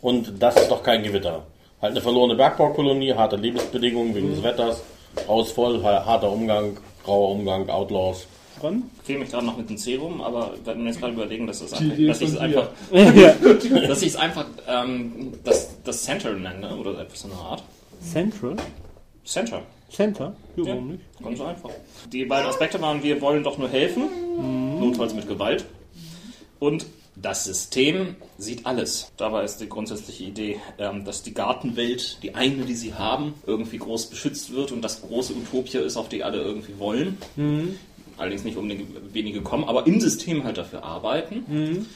[0.00, 1.44] und das ist doch kein Gewitter.
[1.80, 4.82] Halt eine verlorene Bergbaukolonie, harte Lebensbedingungen wegen des Wetters,
[5.50, 8.26] voll, ha- harter Umgang, grauer Umgang, Outlaws.
[8.62, 8.84] Dran?
[9.00, 11.46] Ich quäle mich gerade noch mit dem C rum, aber wir werden jetzt gerade überlegen,
[11.46, 13.34] dass, das einfach, dass ich es einfach, ja.
[13.88, 17.62] dass ich es einfach ähm, das, das Center nenne oder etwas in der Art.
[18.00, 18.56] Central?
[19.24, 19.62] Center.
[19.90, 20.34] Center?
[20.56, 20.70] Ja, Ja.
[20.70, 21.02] warum nicht?
[21.22, 21.70] Ganz so einfach.
[22.12, 24.04] Die beiden Aspekte waren, wir wollen doch nur helfen,
[24.80, 25.64] notfalls mit Gewalt.
[26.58, 29.12] Und das System sieht alles.
[29.18, 33.76] Dabei ist die grundsätzliche Idee, ähm, dass die Gartenwelt, die eine, die sie haben, irgendwie
[33.76, 37.18] groß beschützt wird und das große Utopia ist, auf die alle irgendwie wollen.
[38.22, 41.88] Allerdings nicht unbedingt wenige kommen, aber im System halt dafür arbeiten.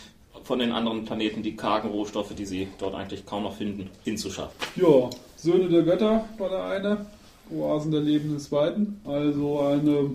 [0.43, 4.53] Von den anderen Planeten die kargen Rohstoffe, die sie dort eigentlich kaum noch finden, hinzuschaffen.
[4.75, 7.07] Ja, Söhne der Götter war der eine,
[7.49, 9.01] Oasen der lebenden Zweiten.
[9.05, 10.11] Also eine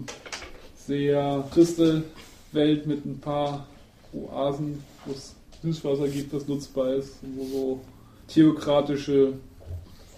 [0.76, 2.03] sehr triste
[2.51, 3.66] Welt mit ein paar
[4.12, 5.34] Oasen, wo es
[5.64, 7.80] Süßwasser gibt, das nutzbar ist, wo so
[8.28, 9.32] theokratische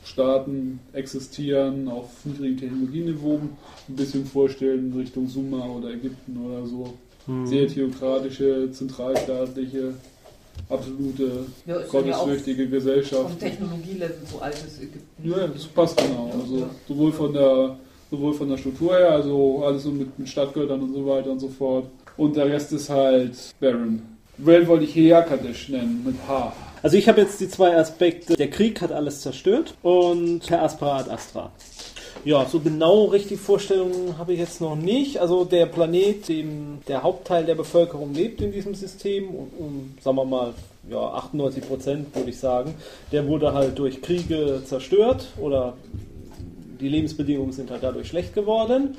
[0.06, 3.40] Staaten existieren auf niedrigen Technologieniveau.
[3.90, 6.94] Ein bisschen vorstellen Richtung Sumer oder Ägypten oder so.
[7.46, 9.94] Sehr theokratische, zentralstaatliche,
[10.70, 13.30] absolute, Ja, dann ja gottesfürchtige Gesellschaft.
[13.30, 15.30] vom Technologielevel so altes Ägypten.
[15.30, 16.32] Ja, das passt genau.
[16.40, 16.70] Also Ja.
[16.88, 17.78] sowohl von der
[18.12, 21.40] sowohl von der Struktur her, also alles so mit, mit Stadtgöttern und so weiter und
[21.40, 21.86] so fort.
[22.16, 24.02] Und der Rest ist halt Baron.
[24.38, 26.54] Welt wollte ich Heakadesh nennen, mit H.
[26.84, 28.36] Also ich habe jetzt die zwei Aspekte.
[28.36, 31.50] Der Krieg hat alles zerstört und Per Aspera ad Astra.
[32.26, 35.18] Ja, so genau richtig Vorstellungen habe ich jetzt noch nicht.
[35.20, 40.18] Also der Planet, dem der Hauptteil der Bevölkerung lebt in diesem System, um, um sagen
[40.18, 40.54] wir mal,
[40.90, 42.76] ja, 98 Prozent würde ich sagen,
[43.14, 45.76] der wurde halt durch Kriege zerstört oder
[46.82, 48.98] die Lebensbedingungen sind halt dadurch schlecht geworden.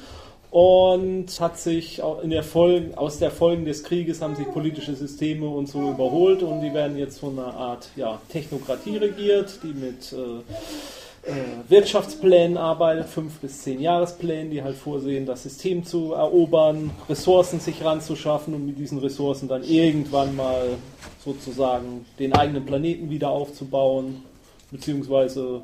[0.55, 5.49] Und hat sich in der Folge, aus der Folgen des Krieges haben sich politische Systeme
[5.49, 10.13] und so überholt und die werden jetzt von einer Art ja, Technokratie regiert, die mit
[10.13, 11.35] äh, äh,
[11.69, 17.85] Wirtschaftsplänen arbeitet, fünf bis zehn Jahresplänen, die halt vorsehen, das System zu erobern, Ressourcen sich
[17.85, 20.77] ranzuschaffen und mit diesen Ressourcen dann irgendwann mal
[21.25, 24.23] sozusagen den eigenen Planeten wieder aufzubauen,
[24.71, 25.63] beziehungsweise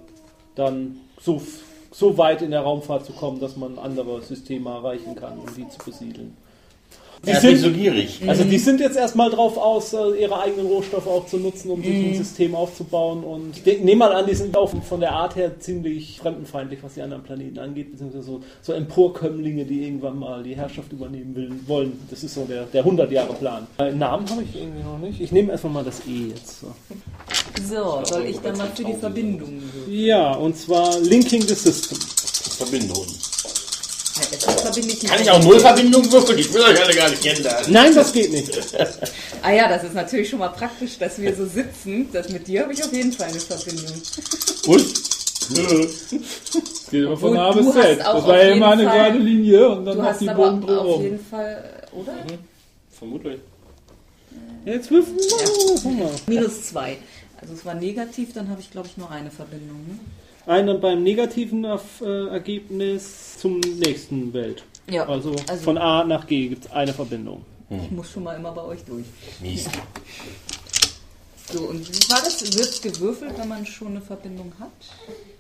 [0.57, 1.41] dann so,
[1.91, 5.69] so weit in der Raumfahrt zu kommen, dass man andere Systeme erreichen kann, um die
[5.69, 6.37] zu besiedeln.
[7.27, 8.23] Die sind, so gierig.
[8.27, 11.83] also die sind jetzt erstmal drauf aus, äh, ihre eigenen Rohstoffe auch zu nutzen, um
[11.83, 13.25] sich ein System aufzubauen.
[13.25, 16.95] Und ich nehme mal an, die sind auch von der Art her ziemlich fremdenfeindlich, was
[16.95, 21.51] die anderen Planeten angeht, beziehungsweise so, so Emporkömmlinge, die irgendwann mal die Herrschaft übernehmen will,
[21.67, 22.01] wollen.
[22.09, 23.67] Das ist so der, der 100-Jahre-Plan.
[23.79, 25.21] Äh, Namen habe ich irgendwie noch nicht.
[25.21, 26.61] Ich nehme erstmal mal das E jetzt.
[26.61, 26.69] So.
[27.69, 29.93] So, soll ich dann mal für die Verbindungen wirken?
[29.93, 31.99] Ja, und zwar Linking the System.
[31.99, 33.09] Verbindungen.
[34.33, 35.13] Ja, das verbinde ich nicht.
[35.13, 36.39] Kann ich auch Nullverbindungen würfeln?
[36.39, 37.73] Ich will euch alle gar nicht kennenlernen.
[37.73, 38.51] Nein, das geht nicht.
[39.43, 42.09] Ah ja, das ist natürlich schon mal praktisch, dass wir so sitzen.
[42.13, 43.95] Das mit dir habe ich auf jeden Fall eine Verbindung.
[44.67, 44.95] Und?
[46.91, 47.99] Geht immer von A bis Z.
[48.01, 50.27] Das war auf ja immer eine Fall- gerade Linie und dann Du noch hast die
[50.27, 51.03] Bogen auf drumherum.
[51.03, 52.13] jeden Fall, oder?
[52.99, 53.41] Vermutlich.
[54.67, 55.07] Jetzt wirf
[55.85, 56.11] mal.
[56.27, 56.99] Minus zwei.
[57.41, 59.79] Also es war negativ, dann habe ich glaube ich nur eine Verbindung.
[59.89, 59.99] Ne?
[60.51, 64.65] Eine beim negativen äh, Ergebnis zum nächsten Welt.
[64.91, 67.45] Ja, Also, also- von A nach G gibt es eine Verbindung.
[67.71, 69.05] Ich muss schon mal immer bei euch durch.
[69.41, 69.67] Mies.
[71.53, 72.43] So, und wie war das?
[72.59, 74.71] Wird gewürfelt, wenn man schon eine Verbindung hat?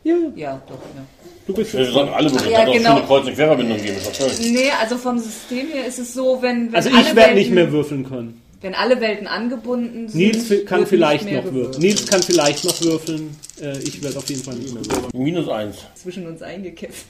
[0.04, 1.02] Ja, Ja, doch, ja.
[1.44, 1.90] du bist jetzt.
[1.92, 2.52] sollten alle würfeln.
[2.52, 2.94] ja, genau.
[2.94, 3.36] viele Kreuz- und
[3.82, 3.96] geben.
[3.96, 4.52] Ist doch schön.
[4.52, 7.50] Nee, also vom System her ist es so, wenn, wenn Also alle ich werde nicht
[7.50, 8.39] mehr würfeln können.
[8.62, 10.20] Wenn alle Welten angebunden sind.
[10.20, 11.80] Nils kann vielleicht noch würfeln.
[11.80, 13.34] Nils kann vielleicht noch würfeln.
[13.60, 15.10] Äh, ich werde auf jeden Fall nicht mehr würfeln.
[15.14, 15.76] Minus eins.
[15.94, 17.06] Zwischen uns eingekämpft.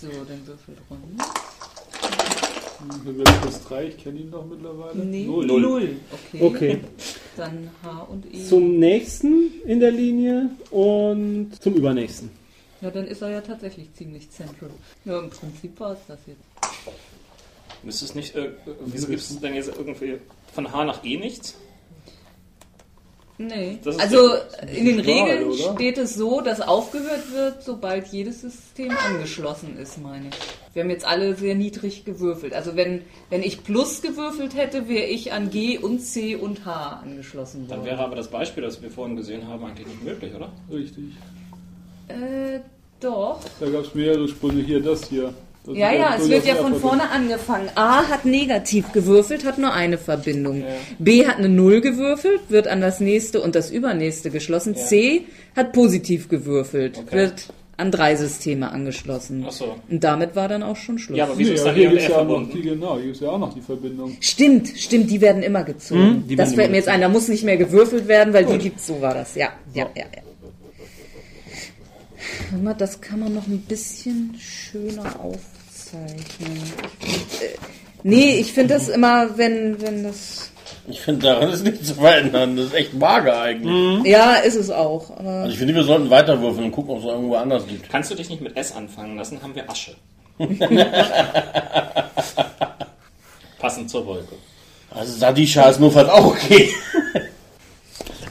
[0.00, 0.98] So, dann würfelt rum.
[3.04, 4.98] Hier wird plus 3, ich kenne ihn doch mittlerweile.
[5.04, 5.46] Nee, Null.
[5.46, 5.88] null.
[6.12, 6.42] Okay.
[6.44, 6.78] Okay.
[7.36, 8.44] Dann H und E.
[8.44, 12.30] Zum nächsten in der Linie und zum übernächsten.
[12.80, 14.70] ja, dann ist er ja tatsächlich ziemlich central.
[15.04, 16.40] Ja, im Prinzip war es das jetzt.
[17.86, 18.52] Ist es nicht, äh,
[18.86, 20.14] wieso gibt es denn jetzt irgendwie
[20.56, 21.54] von H nach E nichts?
[23.38, 23.78] Nee.
[23.98, 24.30] Also
[24.74, 25.74] in den Regeln oder?
[25.74, 30.34] steht es so, dass aufgehört wird, sobald jedes System angeschlossen ist, meine ich.
[30.72, 32.54] Wir haben jetzt alle sehr niedrig gewürfelt.
[32.54, 37.00] Also wenn, wenn ich Plus gewürfelt hätte, wäre ich an G und C und H
[37.02, 37.90] angeschlossen Dann worden.
[37.90, 40.50] wäre aber das Beispiel, das wir vorhin gesehen haben, eigentlich nicht möglich, oder?
[40.70, 41.04] Richtig.
[42.08, 42.60] Äh,
[43.00, 43.40] doch.
[43.60, 44.62] Da gab es mehrere Sprünge.
[44.62, 45.34] Hier, das hier.
[45.66, 47.68] Das Ja, ist ja, es wird ja von vorne angefangen.
[47.74, 50.60] A hat negativ gewürfelt, hat nur eine Verbindung.
[50.60, 50.66] Ja.
[50.98, 54.74] B hat eine Null gewürfelt, wird an das nächste und das übernächste geschlossen.
[54.74, 54.84] Ja.
[54.84, 55.24] C
[55.56, 57.16] hat positiv gewürfelt, Okay.
[57.16, 57.48] wird
[57.78, 59.44] an drei Systeme angeschlossen.
[59.46, 59.74] Ach so.
[59.90, 61.18] Und damit war dann auch schon Schluss.
[61.18, 62.52] Ja, aber wieso Nee, ist dann hier E und F ja auch noch verbunden?
[62.56, 64.16] die, genau, hier es ja auch noch die Verbindung.
[64.20, 66.00] Stimmt, stimmt, die werden immer gezogen.
[66.00, 68.56] Hm, die das fällt mir jetzt ein, da muss nicht mehr gewürfelt werden, weil die
[68.58, 69.34] gibt's, so war das.
[69.34, 70.22] Ja, ja, ja, ja.
[72.74, 75.55] Das kann man noch ein bisschen schöner aufzeichnen.
[75.92, 76.58] Ich find,
[77.42, 77.56] äh,
[78.02, 80.50] nee, ich finde das immer, wenn, wenn das.
[80.88, 82.56] Ich finde, daran ist nichts zu verändern.
[82.56, 84.04] Das ist echt mager eigentlich.
[84.06, 85.10] Ja, ist es auch.
[85.10, 87.88] Aber Also ich finde, wir sollten weiter würfeln und gucken, ob es irgendwo anders gibt.
[87.88, 89.96] Kannst du dich nicht mit S anfangen lassen, haben wir Asche.
[93.58, 94.34] Passend zur Wolke.
[94.90, 96.70] Also Sadisha ist nur fast auch okay.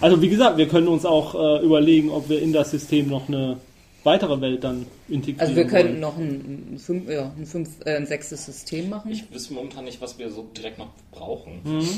[0.02, 3.28] Also wie gesagt, wir können uns auch äh, überlegen, ob wir in das System noch
[3.28, 3.58] eine
[4.06, 7.96] weitere Welt dann integrieren also wir könnten noch ein, ein, fünf, ja, ein, fünf, äh,
[7.96, 9.12] ein sechstes System machen.
[9.12, 11.62] Ich wüsste momentan nicht, was wir so direkt noch brauchen.
[11.64, 11.90] Mhm.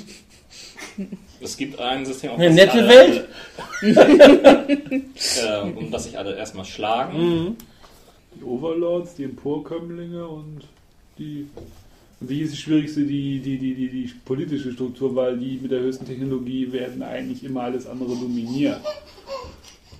[1.41, 3.27] Es gibt ein System, auf Eine das nette alle, Welt.
[5.43, 7.17] Äh, um das sich alle erstmal schlagen.
[7.19, 7.55] Mhm.
[8.39, 10.61] Die Overlords, die Emporkömmlinge und
[11.19, 11.47] die.
[12.19, 15.69] Und die ist die schwierigste, die, die, die, die, die politische Struktur, weil die mit
[15.69, 18.81] der höchsten Technologie werden eigentlich immer alles andere dominieren.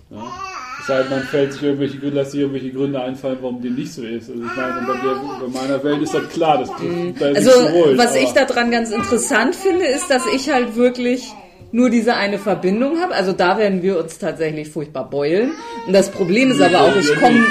[0.10, 0.32] Ja?
[0.80, 3.76] Es sei denn, man fällt sich irgendwelche Gründe, lässt sich irgendwelche Gründe einfallen, warum dem
[3.76, 4.30] nicht so ist.
[4.30, 7.62] Also ich meine, bei, der, bei meiner Welt ist das klar, das da ist Also,
[7.62, 11.34] nicht so ruhig, was ich daran ganz interessant finde, ist, dass ich halt wirklich
[11.72, 13.14] nur diese eine Verbindung habe.
[13.14, 15.52] Also da werden wir uns tatsächlich furchtbar beulen.
[15.86, 17.46] Und das Problem ist aber auch, ich komme,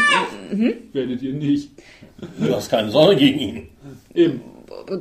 [0.93, 1.71] werdet ihr nicht.
[2.39, 3.69] Du hast keine Sonne gegen ihn.
[4.15, 4.41] Eben.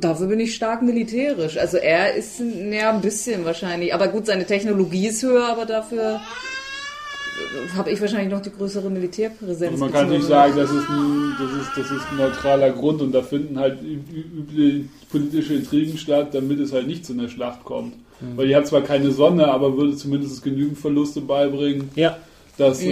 [0.00, 1.56] dafür bin ich stark militärisch.
[1.56, 2.40] Also er ist,
[2.70, 3.94] ja, ein bisschen wahrscheinlich.
[3.94, 6.20] Aber gut, seine Technologie ist höher, aber dafür
[7.76, 9.72] habe ich wahrscheinlich noch die größere Militärpräsenz.
[9.72, 13.00] Also man kann nicht sagen, das ist, ein, das, ist, das ist ein neutraler Grund
[13.02, 17.64] und da finden halt üble politische Intrigen statt, damit es halt nicht zu einer Schlacht
[17.64, 17.94] kommt.
[18.34, 22.16] Weil die hat zwar keine Sonne, aber würde zumindest genügend Verluste beibringen, Ja.
[22.56, 22.88] dass Mhm.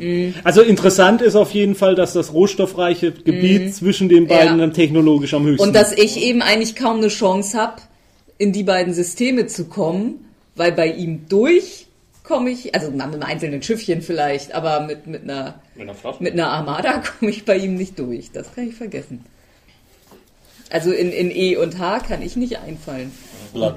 [0.00, 4.60] ähm, Also interessant ist auf jeden Fall, dass das rohstoffreiche Gebiet zwischen den beiden Mhm.
[4.60, 4.66] Ja.
[4.66, 7.80] dann technologisch am höchsten Und dass ich eben eigentlich kaum eine Chance habe,
[8.36, 11.86] in die beiden Systeme zu kommen, weil bei ihm durch
[12.28, 16.32] komme ich, also mit einem einzelnen Schiffchen vielleicht, aber mit, mit, einer, Mit einer mit
[16.34, 18.30] einer Armada komme ich bei ihm nicht durch.
[18.30, 19.24] Das kann ich vergessen.
[20.70, 23.10] Also in, in E und H kann ich nicht einfallen.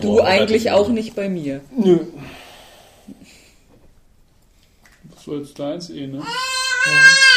[0.02, 1.62] Du eigentlich auch nicht bei mir.
[1.76, 2.00] Nö.
[5.22, 6.22] was soll jetzt deins eh, ne?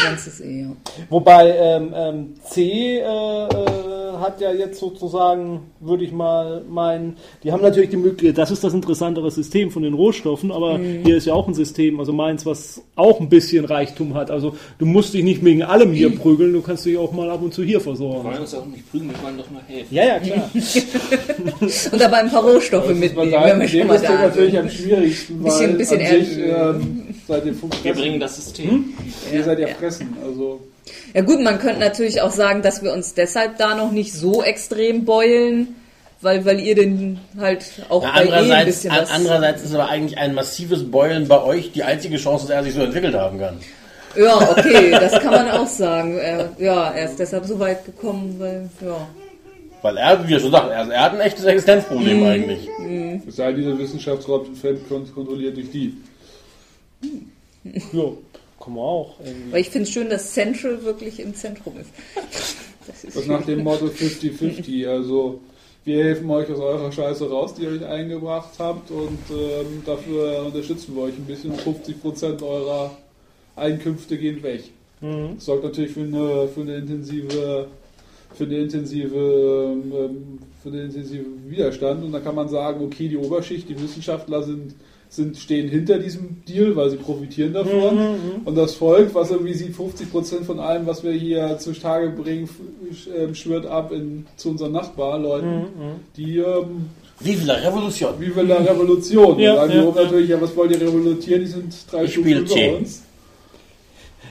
[0.03, 0.77] Ganzes E, ja.
[1.11, 7.53] Wobei ähm, ähm, C äh, äh, hat ja jetzt sozusagen, würde ich mal meinen, die
[7.53, 11.27] haben natürlich die Möglichkeit, das ist das interessantere System von den Rohstoffen, aber hier ist
[11.27, 14.31] ja auch ein System, also meins, was auch ein bisschen Reichtum hat.
[14.31, 17.43] Also du musst dich nicht wegen allem hier prügeln, du kannst dich auch mal ab
[17.43, 18.25] und zu hier Wir versorgen.
[18.25, 19.95] wollen uns auch nicht prügeln, wir wollen doch nur helfen.
[19.95, 20.51] Ja, ja, klar.
[21.61, 24.61] Und dabei ein paar Rohstoffe ist mitnehmen, wenn wir schon mal ist da natürlich sind.
[24.61, 27.85] am schwierigsten, Bisschen- weil bisschen an sich, ähm, seid ihr fressen.
[27.85, 28.85] Wir bringen das System.
[29.33, 30.17] Ihr seid ja fressen.
[30.25, 30.61] Also
[31.15, 34.43] Ja gut, man könnte natürlich auch sagen, dass wir uns deshalb da noch nicht so
[34.43, 35.77] extrem beulen,
[36.21, 39.11] weil, weil ihr denn halt auch Ja, bei eh ein andererseits, bisschen an- was...
[39.11, 42.75] andererseits ist aber eigentlich ein massives Beulen bei euch die einzige Chance, dass er sich
[42.75, 43.59] so entwickelt haben kann.
[44.17, 46.19] Ja, okay, das kann man auch sagen.
[46.19, 49.09] Er, ja, er ist deshalb so weit gekommen, weil, ja.
[49.83, 52.27] Weil er, wie er schon sagt, er, er hat ein echtes Existenzproblem Mhm.
[52.27, 52.69] eigentlich.
[53.27, 54.47] es sei dieser Wissenschaftsraum
[55.15, 55.97] kontrolliert durch die.
[57.65, 58.03] Ja,
[58.65, 59.15] kann man auch.
[59.25, 59.53] irgendwie.
[59.53, 61.91] Weil ich finde es schön, dass Central wirklich im Zentrum ist.
[62.87, 64.87] Das ist Das nach dem Motto 50-50.
[64.87, 65.41] Also
[65.85, 70.47] wir helfen euch aus eurer Scheiße raus, die ihr euch eingebracht habt und ähm, dafür
[70.47, 71.53] unterstützen wir euch ein bisschen.
[71.53, 72.91] 50% eurer
[73.57, 74.65] Einkünfte gehen weg.
[75.01, 77.69] Das sorgt natürlich für eine, für eine intensive
[78.35, 83.19] für eine intensive ähm, für einen intensiven Widerstand und da kann man sagen, okay, die
[83.19, 84.75] Oberschicht, die Wissenschaftler sind
[85.15, 87.99] sind, stehen hinter diesem Deal, weil sie profitieren davon.
[88.45, 92.49] Und das Volk, was irgendwie sieht, 50% von allem, was wir hier zutage bringen,
[93.17, 95.67] ähm, schwört ab in, zu unseren Nachbarleuten.
[96.17, 96.87] Die, ähm,
[97.21, 98.15] Vive la Revolution.
[98.19, 99.39] wie will der Revolution?
[99.39, 100.03] Ja, Ja, sagen ja, ja.
[100.03, 101.45] natürlich, ja, was wollt ihr revolutionieren?
[101.45, 103.03] Die sind drei spiel über uns.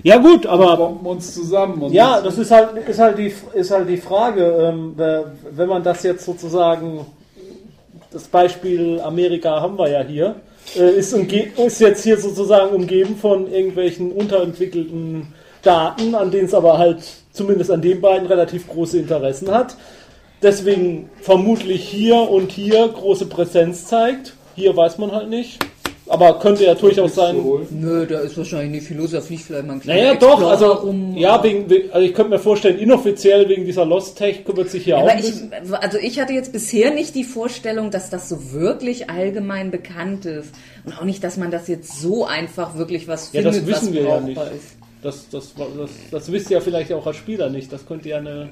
[0.02, 1.82] Ja gut, aber Bomben uns zusammen.
[1.82, 4.94] Und ja, das ist halt, ist halt, die, ist halt die Frage, ähm,
[5.52, 7.06] wenn man das jetzt sozusagen,
[8.12, 10.36] das Beispiel Amerika haben wir ja hier,
[10.76, 16.78] ist, umge ist jetzt hier sozusagen umgeben von irgendwelchen unterentwickelten Daten, an denen es aber
[16.78, 19.76] halt zumindest an den beiden relativ große Interessen hat.
[20.42, 24.34] Deswegen vermutlich hier und hier große Präsenz zeigt.
[24.56, 25.60] Hier weiß man halt nicht.
[26.14, 27.36] Aber könnte ja durchaus sein.
[27.72, 30.34] Nö, da ist wahrscheinlich nicht viel los, da fliegt vielleicht mal ein kleiner Naja, doch,
[30.34, 34.46] Explorer also, rum, ja, wegen, also ich könnte mir vorstellen, inoffiziell wegen dieser Lost Tech
[34.46, 35.34] kümmert sich hier auch Aber ein ich,
[35.82, 40.52] also ich hatte jetzt bisher nicht die Vorstellung, dass das so wirklich allgemein bekannt ist.
[40.86, 43.88] Und auch nicht, dass man das jetzt so einfach wirklich was Ja, findet, das wissen
[43.88, 44.56] was wir ja brauchbar nicht.
[44.56, 44.78] ist.
[45.02, 47.74] Das, das, das, das wisst ihr ja vielleicht auch als Spieler nicht.
[47.74, 48.50] Das könnte ja eine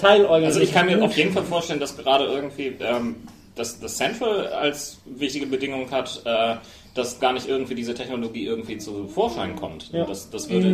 [0.00, 3.14] Teilorganisation Also ich kann mir auf jeden Fall vorstellen, dass gerade irgendwie ähm,
[3.54, 6.56] das, das Central als wichtige Bedingung hat, äh,
[6.94, 9.90] dass gar nicht irgendwie diese Technologie irgendwie zu Vorschein kommt.
[9.92, 10.04] Ja.
[10.04, 10.68] Das, das würde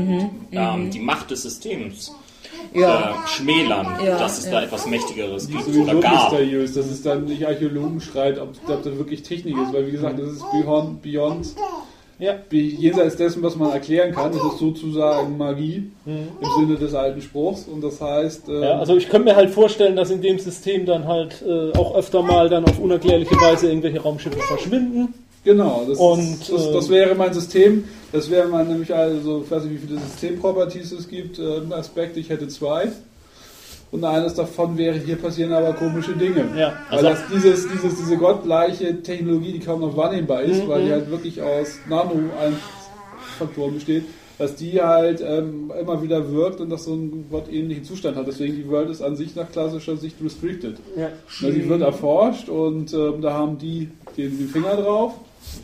[0.52, 2.12] ähm, die Macht des Systems
[2.74, 3.10] Ja.
[3.24, 4.52] äh, schmälern, Ja, dass es ja.
[4.52, 6.30] da etwas Mächtigeres Die gibt oder gab.
[6.30, 10.18] mysteriös, dass es dann nicht Archäologenstreit, ob, ob das wirklich Technik ist, weil wie gesagt,
[10.18, 11.46] das ist beyond, beyond
[12.18, 12.34] Ja.
[12.50, 17.22] be- jenseits dessen, was man erklären kann, das ist sozusagen Magie im Sinne des alten
[17.22, 18.62] Spruchs und das heißt, ähm, Mhm.
[18.62, 21.94] Ja, also ich könnte mir halt vorstellen, dass in dem System dann halt äh, auch
[21.94, 25.14] öfter mal dann auf unerklärliche Weise irgendwelche Raumschiffe verschwinden.
[25.42, 27.84] Genau, das, Und, ist, das, äh, das wäre mein System.
[28.12, 32.20] Das wäre mein nämlich also, ich weiß nicht, wie viele Systemproperties es gibt, äh, Aspekte,
[32.20, 32.88] ich hätte zwei.
[33.92, 36.44] Und eines davon wäre, hier passieren aber komische Dinge.
[36.56, 40.68] Ja, Weil also- das dieses, dieses, diese gottgleiche Technologie, die kaum noch wahrnehmbar ist, Mhm.
[40.68, 44.04] weil die halt wirklich aus Nano-Faktoren besteht,
[44.38, 48.26] dass die halt ähm, immer wieder wirkt und das so einen gottähnlichen Zustand hat.
[48.26, 50.76] Deswegen die World ist an sich nach klassischer Sicht restricted.
[50.96, 51.08] Ja.
[51.40, 55.14] Weil sie wird erforscht und ähm, da haben die den, den Finger drauf.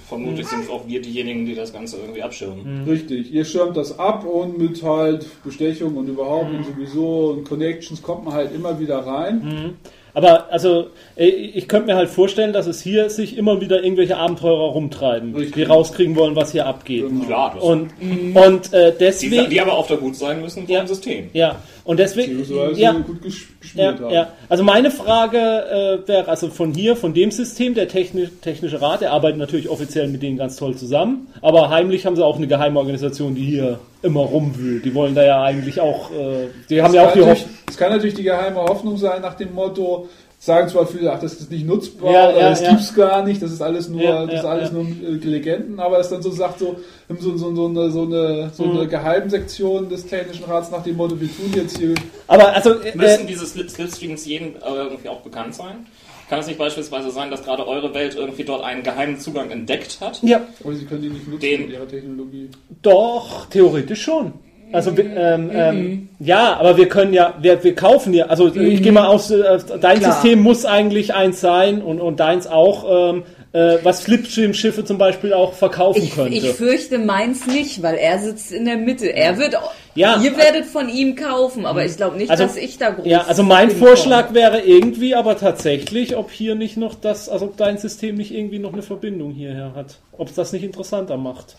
[0.08, 2.84] Vermutlich sind auch wir diejenigen, die das Ganze irgendwie abschirmen.
[2.88, 8.02] Richtig, ihr schirmt das ab und mit halt Bestechung und überhaupt und sowieso und Connections
[8.02, 9.74] kommt man halt immer wieder rein.
[10.14, 14.16] Aber also äh, ich könnte mir halt vorstellen, dass es hier sich immer wieder irgendwelche
[14.16, 15.54] Abenteurer rumtreiben, Richtig.
[15.56, 17.06] die rauskriegen wollen, was hier abgeht.
[17.06, 17.24] Genau.
[17.26, 17.90] Klar, das Und,
[18.34, 19.50] und äh, die, deswegen.
[19.50, 20.86] die aber auch da gut sein müssen vom Ja.
[20.86, 21.28] System.
[21.34, 21.56] Ja,
[21.86, 22.44] und deswegen.
[22.74, 23.36] Ja, gut ges
[23.74, 24.10] ja, gespielt haben.
[24.12, 24.32] ja.
[24.48, 29.02] Also meine Frage äh, wäre, also von hier, von dem System, der Techni Technische Rat,
[29.02, 32.48] der arbeitet natürlich offiziell mit denen ganz toll zusammen, aber heimlich haben sie auch eine
[32.48, 34.84] Geheimorganisation, die hier immer rumwühlt.
[34.84, 37.50] Die wollen da ja eigentlich auch, äh, die haben Es ja auch die Hoffnung.
[37.68, 40.08] Es kann natürlich die geheime Hoffnung sein, nach dem Motto,
[40.38, 42.70] sagen zwar viele, ach, das ist nicht nutzbar, Ja, oder ja, das ja.
[42.70, 44.74] gibt's gar nicht, das ist alles nur, Ja, das ja, ist alles ja.
[44.76, 46.76] nur äh, Legenden, aber es dann so sagt, so,
[47.18, 48.78] so, so, so eine, so eine, so Mhm.
[48.78, 51.94] eine Geheimsektion des Technischen Rats nach dem Motto, wir tun jetzt hier
[52.26, 55.86] Aber also, äh, Müssen diese Slip Slipstreams jedem äh, irgendwie auch bekannt sein?
[56.28, 59.98] Kann es nicht beispielsweise sein, dass gerade eure Welt irgendwie dort einen geheimen Zugang entdeckt
[60.00, 60.20] hat?
[60.22, 62.50] ja, Aber sie können die nicht nutzen Den- mit ihrer Technologie.
[62.82, 64.32] Doch, theoretisch schon.
[64.72, 65.10] Also wir, Mhm.
[65.16, 69.06] ähm, ähm, ja, aber wir können ja, wir, wir kaufen ja, also ich gehe mal
[69.06, 70.00] aus, äh, dein Mhm.
[70.02, 70.12] Klar.
[70.12, 75.32] System muss eigentlich eins sein und, und deins auch, ähm, äh, was Flipstream-Schiffe zum Beispiel
[75.32, 76.34] auch verkaufen Ich, könnte.
[76.36, 79.06] ich fürchte meins nicht, weil er sitzt in der Mitte.
[79.14, 79.56] Er wird,
[79.94, 80.20] Ja.
[80.22, 83.22] ihr werdet von ihm kaufen, aber ich glaube nicht, Also- dass ich da groß ja,
[83.26, 83.70] also mein.
[83.70, 88.34] Vorschlag wäre irgendwie aber tatsächlich, ob hier nicht noch das, also ob dein System nicht
[88.34, 89.96] irgendwie noch eine Verbindung hierher hat.
[90.18, 91.56] Ob es das nicht interessanter macht.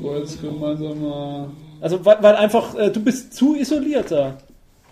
[0.00, 1.50] So als gemeinsamer.
[1.80, 4.38] Also weil, weil einfach, äh, du bist zu isolierter.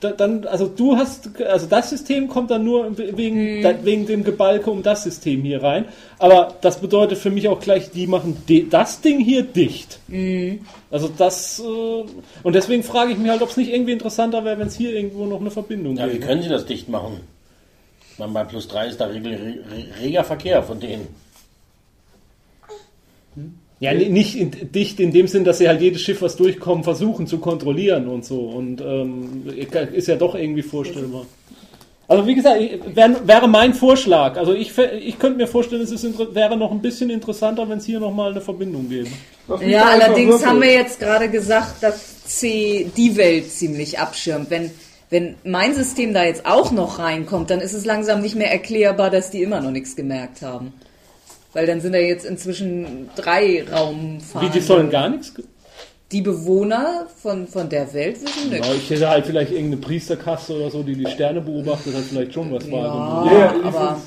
[0.01, 4.24] da, dann, also du hast, also das System kommt dann nur wegen, da, wegen dem
[4.24, 5.87] Gebalke um das System hier rein.
[6.18, 9.99] Aber das bedeutet für mich auch gleich, die machen de, das Ding hier dicht.
[10.91, 12.05] Also das, äh,
[12.43, 14.95] und deswegen frage ich mich halt, ob es nicht irgendwie interessanter wäre, wenn es hier
[14.95, 17.20] irgendwo noch eine Verbindung Ja, wie können Sie das dicht machen?
[18.18, 21.07] Meine, bei plus 3 ist da reger Verkehr von denen.
[23.81, 26.85] Ja, ni- nicht in, dicht in dem Sinn, dass sie halt jedes Schiff, was durchkommt,
[26.85, 28.41] versuchen zu kontrollieren und so.
[28.41, 29.45] Und ähm,
[29.93, 31.26] ist ja doch irgendwie vorstellbar.
[32.09, 32.59] Also wie gesagt,
[32.95, 34.39] wäre wäre mein Vorschlag.
[34.39, 37.85] Also ich, ich könnte mir vorstellen, es ist, wäre noch ein bisschen interessanter, wenn es
[37.85, 39.09] hier nochmal eine Verbindung gäbe.
[39.61, 40.49] Ja, allerdings würfeln.
[40.49, 44.49] haben wir jetzt gerade gesagt, dass C die Welt ziemlich abschirmt.
[44.51, 44.70] Wenn,
[45.11, 49.11] wenn mein System da jetzt auch noch reinkommt, dann ist es langsam nicht mehr erklärbar,
[49.11, 50.72] dass die immer noch nichts gemerkt haben.
[51.53, 54.44] Weil dann sind da jetzt inzwischen drei Raumfahrer.
[54.46, 55.32] Wie, die sollen gar nichts?
[56.12, 58.68] Die Bewohner von, von der Welt wissen Ja, nichts.
[58.76, 62.53] ich hätte halt vielleicht irgendeine Priesterkaste oder so, die die Sterne beobachtet, hat vielleicht schon
[62.53, 62.66] was.
[62.66, 64.01] Ja, ja, aber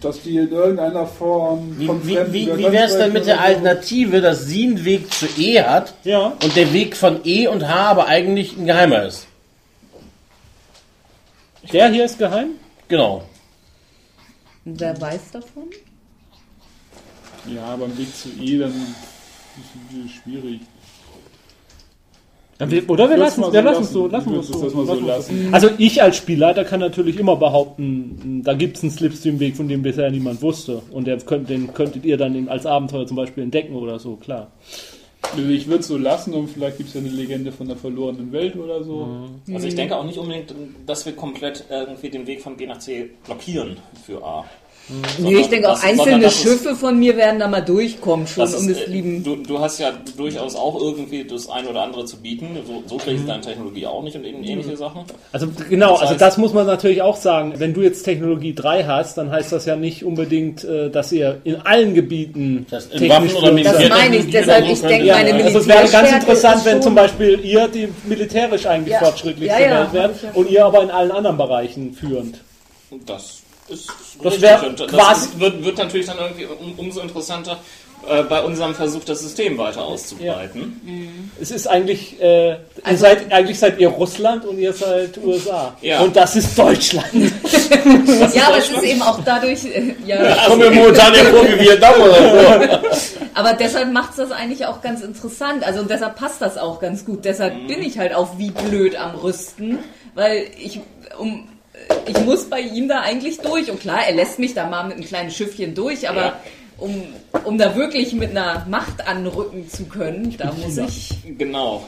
[0.00, 3.40] dass die in irgendeiner Form Wie, von wie, wie, wie wäre es denn mit der
[3.40, 7.66] Alternative, dass sie einen Weg zu E hat Ja, und der Weg von E und
[7.66, 9.26] H aber eigentlich ein geheimer ist?
[11.72, 12.50] der hier ist geheim.
[12.88, 13.22] Genau.
[14.66, 15.70] wer weiß davon?
[17.52, 20.60] Ja, beim Weg zu E, dann ist es schwierig.
[22.66, 24.06] Wir- Oder wir lassen es wir so lassen es so.
[24.06, 24.32] lassen.
[24.36, 24.82] Lassen so.
[24.82, 25.48] Lassen lassen.
[25.52, 29.82] Also ich als Spielleiter kann natürlich immer behaupten, da gibt es einen Slipstream-Weg, von dem
[29.82, 30.80] bisher niemand wusste.
[30.92, 34.52] Und der könnt, den könntet ihr dann als Abenteuer zum Beispiel entdecken oder so, klar.
[35.32, 37.76] Also ich würde es so lassen und vielleicht gibt es ja eine Legende von der
[37.76, 39.26] verlorenen Welt oder so.
[39.52, 40.54] Also ich denke auch nicht unbedingt,
[40.86, 44.44] dass wir komplett irgendwie den Weg von B nach C blockieren für A.
[45.18, 48.54] Nee, ich denke auch das- einzelne Schiffe von mir werden da mal durchkommen, schon Das
[48.54, 49.24] um ist, des äh, lieben.
[49.24, 52.48] du, du hast ja durchaus auch irgendwie das ein oder andere zu bieten.
[52.66, 55.04] So, so schlecht ist deine Technologie auch nicht und eben ähnliche Sachen.
[55.32, 57.54] Also genau, Das also heißt- das muss man natürlich auch sagen.
[57.56, 61.40] Wenn du jetzt Technologie 3 hast, dann heißt das ja nicht unbedingt, äh, dass ihr
[61.44, 65.44] in allen Gebieten Das in technisch oder Das meine ich, deshalb, ich denke, Ja, meine
[65.44, 68.98] also es wäre ganz interessant, wenn zum Beispiel ihr die militärisch eigentlich Ja.
[68.98, 72.40] fortschrittlichste Ja, ja, Welt wärt ja und ihr aber in allen anderen Bereichen führend.
[72.90, 73.88] Und das ist
[74.22, 77.58] Das Und das quasi- ist, wird, wird natürlich dann irgendwie um, umso interessanter
[78.08, 81.30] äh, bei unserem Versuch, das System weiter auszubreiten.
[81.40, 85.74] Es ist eigentlich, äh, ihr Also- seid, eigentlich seid ihr Russland und ihr seid USA.
[85.80, 86.00] Ja.
[86.00, 87.06] Und das ist Deutschland.
[88.34, 91.60] Ja, aber es ist eben auch dadurch, äh, ja, Kommen wir momentan ja vor wie
[91.60, 92.88] Vietnam oder so.
[93.34, 95.64] aber deshalb macht es das eigentlich auch ganz interessant.
[95.64, 97.24] Also und deshalb passt das auch ganz gut.
[97.24, 99.78] Deshalb bin ich halt auch wie blöd am Rüsten,
[100.14, 100.80] weil ich
[101.18, 101.46] um
[102.06, 103.70] ich muss bei ihm da eigentlich durch.
[103.70, 106.40] Und klar, er lässt mich da mal mit einem kleinen Schiffchen durch, aber Ja.
[106.78, 107.02] um,
[107.44, 111.10] um da wirklich mit einer Macht anrücken zu können, da muss ich.
[111.38, 111.84] Genau.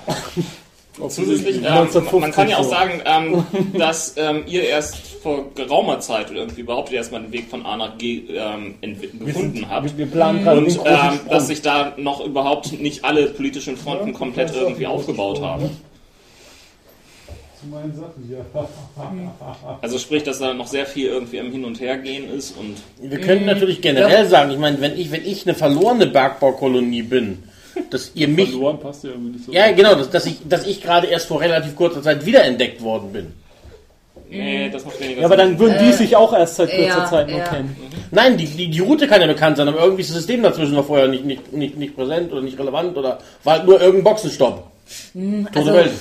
[1.11, 3.47] Zusätzlich, ähm, 1950 man kann ja auch sagen, ähm,
[3.78, 7.76] dass ähm, ihr erst vor geraumer Zeit oder irgendwie überhaupt erstmal den Weg von A
[7.76, 8.76] nach G ähm,
[9.20, 9.99] gefunden habt.
[9.99, 11.20] Wir planen Und ähm, Sprung.
[11.28, 15.68] dass sich da noch überhaupt nicht alle politischen Fronten komplett irgendwie aufgebaut haben.
[17.67, 19.79] Zu meinen Sachen, ja.
[19.83, 22.77] Also sprich, dass da noch sehr viel irgendwie im Hin und Her gehen ist und
[23.01, 27.43] Wir könnten natürlich generell sagen, ich meine, wenn ich, wenn ich eine verlorene Bergbaukolonie bin,
[27.91, 28.51] dass ihr mich.
[28.51, 29.53] Verloren passt ja irgendwie nicht so.
[29.53, 33.12] Ja, genau, dass, dass ich, dass ich gerade erst vor relativ kurzer Zeit wiederentdeckt worden
[33.12, 33.33] bin.
[34.31, 37.07] nee, das macht weniger ja, aber dann würden die sich auch erst seit kurzer ja,
[37.07, 37.45] Zeit nur ja.
[37.49, 37.77] kennen.
[38.12, 40.75] Nein, die, die, die Route kann ja bekannt sein, aber irgendwie ist das System dazwischen
[40.75, 44.05] noch vorher nicht, nicht, nicht, nicht präsent oder nicht relevant oder war halt nur irgendein
[44.05, 44.71] Boxenstopp.
[45.12, 45.93] Tote also- Welt.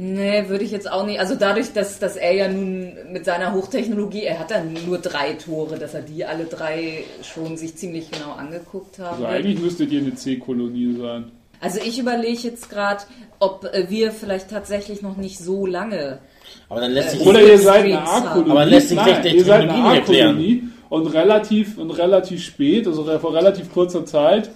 [0.00, 1.18] Nee, würde ich jetzt auch nicht.
[1.18, 5.32] Also dadurch, dass, dass er ja nun mit seiner Hochtechnologie, er hat dann nur drei
[5.32, 9.24] Tore, dass er die alle drei schon sich ziemlich genau angeguckt haben.
[9.24, 11.32] Also eigentlich müsstet ihr eine C-Kolonie sein.
[11.60, 13.02] Also ich überlege jetzt gerade,
[13.40, 16.20] ob äh, wir vielleicht tatsächlich noch nicht so lange.
[16.68, 18.00] Aber dann lässt sich Oder ihr seid eine.
[18.00, 18.50] A-Kolonie.
[18.52, 20.28] Aber lässt sich Nein, der ihr seid eine Technologie nicht erklären.
[20.36, 24.48] A-Kolonie und relativ, und relativ spät, also vor relativ kurzer Zeit,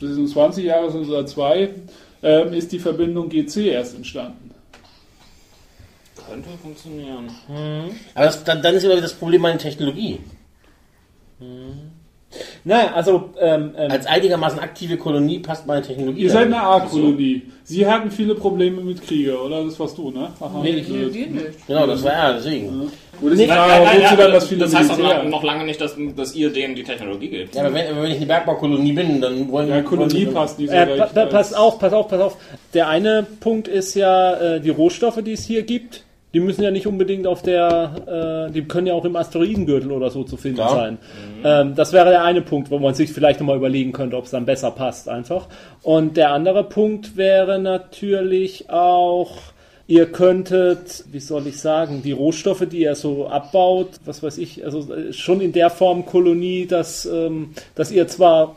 [0.00, 1.70] das sind 20 Jahre sind oder zwei,
[2.20, 4.48] ähm, ist die Verbindung GC erst entstanden.
[6.30, 7.30] Könnte funktionieren.
[8.14, 10.20] Aber das, dann, dann ist immer das Problem meine Technologie.
[12.64, 16.20] Naja, also ähm, ähm, Als einigermaßen aktive Kolonie passt meine Technologie.
[16.22, 17.42] Ihr seid eine A-Kolonie.
[17.64, 19.64] Sie hatten viele Probleme mit Krieger, oder?
[19.64, 20.28] Das warst du, ne?
[20.38, 20.60] Aha.
[20.62, 21.66] Nee, ich- Nee, wir nicht.
[21.66, 22.90] Genau, das war ja, deswegen.
[23.20, 25.22] Oder ist Nein, nein, ja, dann das viele das heißt auch Militär?
[25.24, 27.54] noch, noch lange nicht, dass, dass ihr denen die Technologie gebt.
[27.54, 30.68] Ja, aber wenn, wenn ich eine Bergbaukolonie bin, dann wollen Ja, Kolonie wollen- passt nicht
[30.70, 30.98] so Äh, recht.
[30.98, 32.36] pa pa pass auf, pass auf, pass auf.
[32.74, 36.04] Der eine Punkt ist ja äh, die Rohstoffe, die es hier gibt.
[36.34, 40.10] Die müssen ja nicht unbedingt auf der, äh, die können ja auch im Asteroidengürtel oder
[40.10, 40.74] so zu finden Klar.
[40.74, 40.98] sein.
[41.42, 44.30] Ähm, das wäre der eine Punkt, wo man sich vielleicht nochmal überlegen könnte, ob es
[44.30, 45.46] dann besser passt einfach.
[45.82, 49.36] Und der andere Punkt wäre natürlich auch,
[49.88, 54.64] ihr könntet, wie soll ich sagen, die Rohstoffe, die ihr so abbaut, was weiß ich,
[54.64, 58.56] also äh, schon in der Form Kolonie, dass, ähm, dass ihr zwar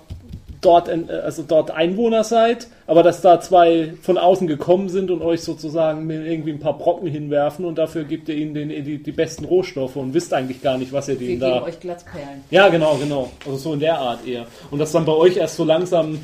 [0.61, 5.21] dort, äh, also dort Einwohner seid, aber dass da zwei von außen gekommen sind und
[5.21, 9.01] euch sozusagen mit irgendwie ein paar Brocken hinwerfen und dafür gebt ihr ihnen den, die,
[9.01, 11.63] die besten Rohstoffe und wisst eigentlich gar nicht, was ihr Wir denen geben da.
[11.63, 12.43] euch Glatzperlen.
[12.51, 13.31] Ja, genau, genau.
[13.45, 14.45] Also so in der Art eher.
[14.69, 16.19] Und dass dann bei euch erst so langsam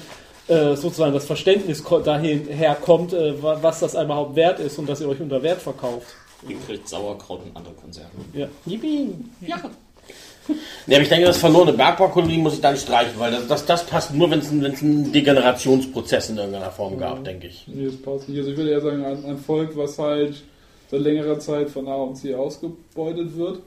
[0.47, 5.01] äh, sozusagen das Verständnis dahin herkommt, äh, wa- was das überhaupt wert ist und dass
[5.01, 6.07] ihr euch unter Wert verkauft.
[6.47, 8.11] Ihr kriegt Sauerkraut und andere Konserven.
[8.33, 8.47] Ja.
[8.65, 9.09] Yippie.
[9.45, 9.57] Ja,
[10.95, 13.85] aber ich denke, das verlorene Bergbaukolonie muss ich da nicht streichen, weil das, das, das
[13.85, 17.65] passt nur, wenn es einen, einen Degenerationsprozess in irgendeiner Form gab, denke ich.
[17.67, 18.38] Nee, das passt nicht.
[18.38, 20.43] Also ich würde eher sagen, ein, ein Volk, was halt
[20.89, 23.59] seit längerer Zeit von A und C ausgebeutet wird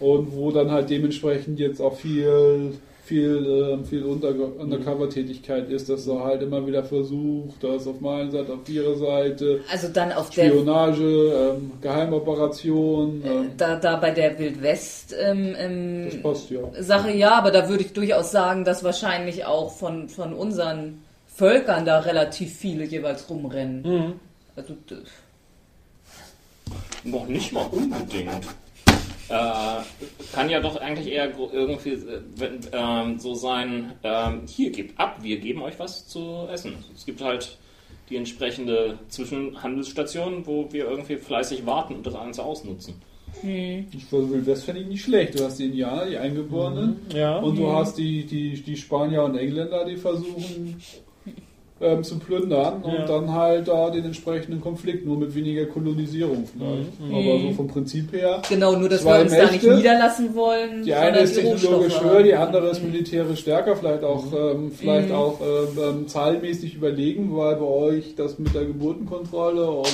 [0.00, 2.72] und wo dann halt dementsprechend jetzt auch viel
[3.04, 8.30] viel, äh, viel Unter Undercover-Tätigkeit ist, dass er halt immer wieder versucht, das auf meiner
[8.30, 11.02] Seite, auf ihrer Seite, Also dann auf der Spionage,
[11.56, 16.60] ähm, Geheimoperation, ähm, da, da bei der Wildwest ähm, ähm, passt ja.
[16.80, 21.84] Sache ja, aber da würde ich durchaus sagen, dass wahrscheinlich auch von, von unseren Völkern
[21.84, 24.14] da relativ viele jeweils rumrennen.
[24.56, 24.94] Also, d-
[27.04, 28.30] Noch nicht mal unbedingt.
[29.28, 29.82] Äh,
[30.34, 35.18] kann ja doch eigentlich eher irgendwie äh, wenn, ähm, so sein, ähm, hier gebt ab,
[35.22, 36.74] wir geben euch was zu essen.
[36.94, 37.56] Es gibt halt
[38.10, 42.94] die entsprechende Zwischenhandelsstation, wo wir irgendwie fleißig warten und das alles ausnutzen.
[43.42, 45.38] Ich glaube, das fände ich nicht schlecht.
[45.38, 47.38] Du hast die Indianer, die Eingeborenen, Ja.
[47.38, 50.80] und du hast die, die, die Spanier und Engländer, die versuchen
[51.84, 53.06] ähm, zu plündern und Ja.
[53.06, 56.90] dann halt da den entsprechenden Konflikt, nur mit weniger Kolonisierung vielleicht.
[57.12, 59.74] Aber so vom Prinzip her, genau, nur dass Zwei wir uns da nicht Mächte.
[59.76, 60.82] niederlassen wollen.
[60.84, 65.40] die eine ist technologisch höher, die andere ist militärisch stärker, vielleicht auch, ähm, vielleicht auch
[65.40, 69.86] ähm, ähm, zahlenmäßig überlegen, weil bei euch das mit der Geburtenkontrolle und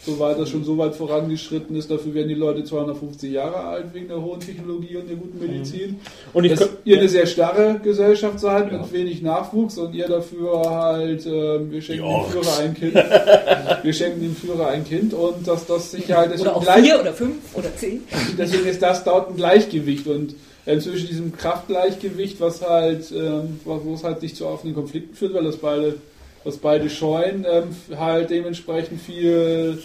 [0.00, 1.90] so weiter schon so weit vorangeschritten ist.
[1.90, 5.96] Dafür werden die Leute 250 Jahre alt wegen der hohen Technologie und der guten Medizin.
[6.32, 8.78] Und ich dass könnt, ihr eine sehr starre Gesellschaft seid Ja.
[8.78, 12.30] mit wenig Nachwuchs und ihr dafür halt, ähm, wir schenken dem.
[12.30, 12.94] Führer ein Kind.
[13.82, 17.00] wir schenken dem Führer ein Kind und dass das sich halt Oder auch gleich, vier
[17.00, 18.02] oder fünf oder zehn.
[18.38, 20.34] deswegen ist das dort ein Gleichgewicht und
[20.66, 25.34] ähm, zwischen diesem Kraftgleichgewicht, was halt, ähm, wo es halt nicht zu offenen Konflikten führt,
[25.34, 25.96] weil das beide,
[26.44, 29.78] was beide scheuen, ähm, halt dementsprechend viel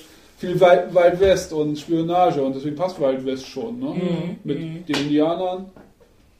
[0.43, 3.95] viel Wild, Wild West und Spionage und deswegen passt Wild West schon, ne?
[4.43, 5.67] Mit den Indianern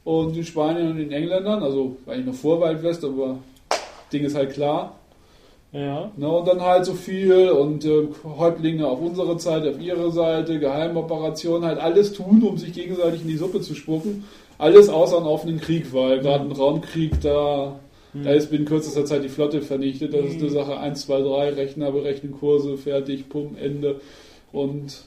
[0.04, 3.40] und den Spaniern und den Engländern, also eigentlich noch vor Wild West, aber
[4.14, 5.00] Ding ist halt klar.
[5.72, 6.12] ja.
[6.16, 10.60] Ne, und dann halt so viel und äh, Häuptlinge auf unsere Seite, auf ihre Seite,
[10.60, 14.26] Geheimoperationen, halt alles tun, um sich gegenseitig in die Suppe zu spucken.
[14.60, 17.80] Alles außer einen offenen Krieg, weil gerade ein Raumkrieg, da,
[18.14, 20.14] da ist binnen kürzester Zeit die Flotte vernichtet.
[20.14, 24.00] Das ist eine Sache 1, 2, 3, Rechner berechnen, Kurse, fertig, Pum, Ende.
[24.52, 25.06] Und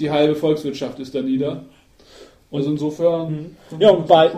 [0.00, 1.64] die halbe Volkswirtschaft ist da nieder.
[2.54, 3.56] Also insofern.
[3.78, 4.30] Ja, und bei,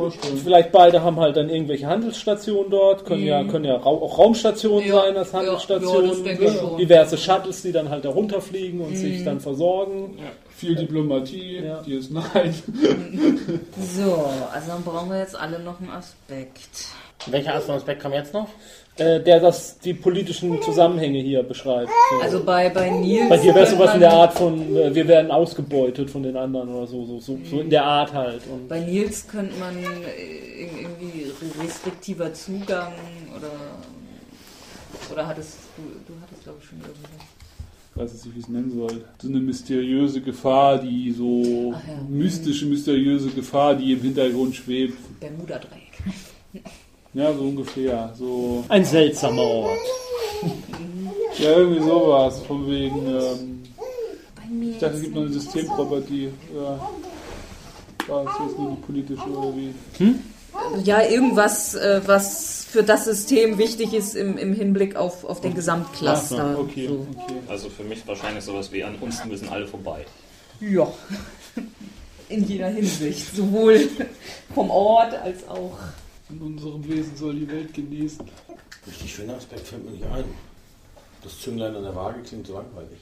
[0.43, 4.87] vielleicht beide haben halt dann irgendwelche Handelsstationen dort, können ja, können ja Ra auch Raumstationen
[4.87, 9.23] Ja, sein als ja, Handelsstationen, ja, diverse Shuttles, die dann halt da runterfliegen und sich
[9.25, 10.17] dann versorgen.
[10.57, 11.83] Viel Diplomatie, Ja.
[11.83, 12.55] die ist nein.
[13.95, 16.87] So, also dann brauchen wir jetzt alle noch einen Aspekt.
[17.27, 18.49] Welcher Aspekt kam jetzt noch?
[18.99, 21.91] Äh, der das die politischen Zusammenhänge hier beschreibt.
[22.11, 22.23] So.
[22.23, 23.29] Also bei, bei Nils.
[23.29, 26.71] bei dir wäre sowas in der Art von, äh, wir werden ausgebeutet von den anderen
[26.71, 28.41] oder so, so, so, so in der Art halt.
[28.51, 31.31] Und Bei Nils könnte man äh, irgendwie
[31.61, 32.95] restriktiver Zugang
[33.37, 33.51] oder.
[35.13, 37.11] Oder hattest du, du hattest glaube ich schon irgendwas.
[37.91, 41.73] ich weiß jetzt nicht, wie ich es nennen soll, so eine mysteriöse Gefahr, die so
[41.73, 42.03] ja.
[42.09, 44.97] mystische, mysteriöse Gefahr, die im Hintergrund schwebt.
[45.21, 46.65] Bermuda-Dreieck.
[47.17, 48.13] Ja, so ungefähr.
[48.19, 49.79] So, ein seltsamer Ort.
[51.39, 52.43] ja, irgendwie sowas.
[52.47, 53.63] Von wegen, ähm,
[54.61, 56.29] ich dachte, es gibt noch eine Systemproperty.
[56.55, 56.79] Ja.
[58.07, 59.75] War es jetzt nur die politische oder wie?
[60.85, 65.55] Ja, irgendwas, äh, was für das System wichtig ist im, im Hinblick auf, auf den
[65.55, 66.51] Gesamtcluster.
[66.51, 67.07] Ach so, okay, So.
[67.19, 67.39] okay.
[67.49, 70.05] Also für mich wahrscheinlich sowas wie an uns müssen alle vorbei.
[70.61, 70.87] Ja.
[72.29, 73.35] In jeder Hinsicht.
[73.35, 73.89] Sowohl
[74.55, 75.79] vom Ort als auch.
[76.29, 78.29] In unserem Wesen soll die Welt genießen.
[78.87, 80.25] Richtig schöner Aspekt fällt mir nicht ein.
[81.23, 82.99] Das Zünglein an der Waage klingt so langweilig.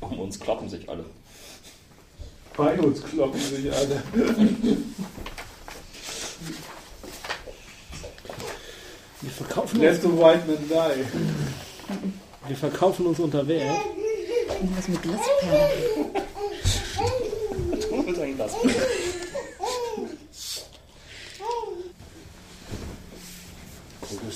[0.00, 1.04] Um uns kloppen sich alle.
[2.56, 4.02] Bei uns kloppen sich alle.
[9.20, 12.48] Wir verkaufen uns, Let the white man die.
[12.48, 13.80] wir verkaufen uns unter Wert.
[14.60, 16.14] Irgendwas mit Glasperlen.
[17.90, 18.52] Du willst ein Glas.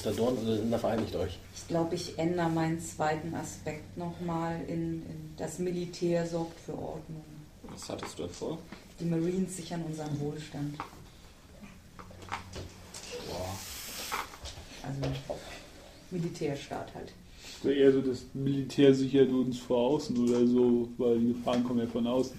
[0.04, 0.12] Mr.
[0.12, 1.38] Dorn, also sind da vereinigt euch.
[1.66, 7.24] glaube, ich ändere meinen zweiten Aspekt nochmal in, in das Militär sorgt für Ordnung.
[7.64, 8.58] Was hattest du davor?
[9.00, 10.78] Die Marines sichern unseren Wohlstand.
[14.82, 15.00] Also
[16.10, 17.12] Militärstaat halt.
[17.64, 21.86] Eher so, das Militär sichert uns vor außen oder so, weil die Gefahren kommen ja
[21.86, 22.38] von außen.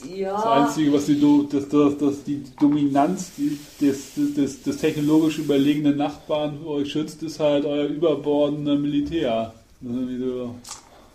[0.00, 1.20] Das Ja, Einzige, was die,
[1.50, 7.22] das, das, das, die Dominanz die, des, des, des technologisch überlegenen Nachbarn für euch schützt,
[7.22, 9.52] ist halt euer überbordener Militär.
[9.80, 10.54] Das so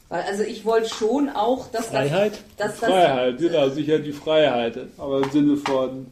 [0.10, 2.34] also ich wollte schon auch, dass Freiheit?
[2.58, 4.78] das, dass das Freiheit, genau, sichert die Freiheit.
[4.98, 6.06] Aber im Sinne von,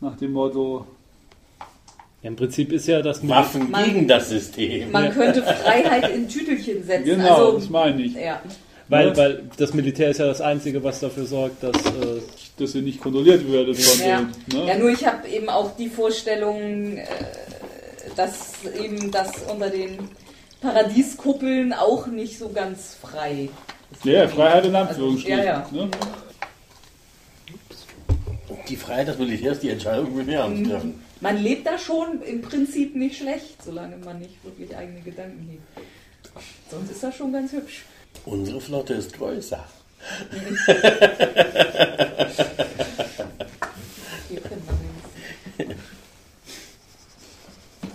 [0.00, 0.84] nach dem Motto,
[2.22, 4.90] Ja, Im Prinzip ist ja das Waffen Man- gegen das System.
[4.90, 7.04] man könnte Freiheit in Tütelchen setzen.
[7.04, 8.40] genau, das also, meine ich, ja.
[8.92, 12.20] Weil, weil das Militär ist ja das Einzige, was dafür sorgt, dass äh,
[12.58, 14.18] dass ihr nicht kontrolliert werdet von Ja.
[14.18, 14.32] denen.
[14.64, 14.68] Ne?
[14.68, 17.04] ja, nur ich habe eben auch die Vorstellung, äh,
[18.16, 19.98] dass eben das unter den
[20.60, 23.48] Paradieskuppeln auch nicht so ganz frei
[23.90, 24.04] ist.
[24.04, 25.38] Ja, ja, Freiheit in Also, Anführungsstrichen.
[25.38, 25.66] ja, ja.
[25.72, 25.90] Ne?
[28.68, 30.68] Die Freiheit des Militärs, die Entscheidung mit mir Mhm.
[30.68, 31.00] treffen.
[31.20, 35.86] Man lebt da schon im Prinzip nicht schlecht, solange man nicht wirklich eigene Gedanken hegt.
[36.70, 37.84] Sonst ist das schon ganz hübsch.
[38.24, 39.64] Unsere Flotte ist größer.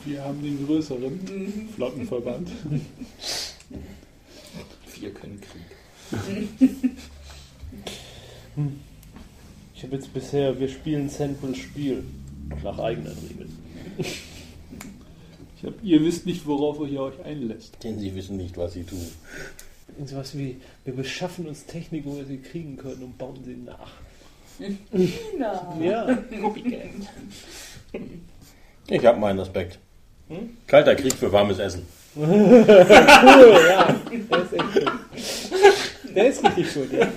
[0.05, 1.69] Wir haben den größeren.
[1.75, 2.49] Flottenverband.
[4.99, 5.61] Wir können Krieg.
[9.75, 12.03] ich habe jetzt bisher, wir spielen Samples Spiel
[12.63, 13.57] nach eigenen Regeln.
[15.57, 17.83] Ich hab, ihr wisst nicht, worauf ihr euch einlässt.
[17.83, 19.05] Denn sie wissen nicht, was sie tun.
[20.05, 23.91] Sowas wie, wir beschaffen uns Technik, wo wir sie kriegen können und bauen sie nach.
[25.37, 26.05] Na, Ja,
[28.89, 29.79] Ich habe meinen Aspekt.
[30.65, 31.85] Kalter Krieg für warmes Essen.
[32.15, 32.65] cool,
[33.69, 33.95] ja.
[34.09, 36.15] Der ist echt.
[36.15, 37.07] Der ist richtig gut, ja.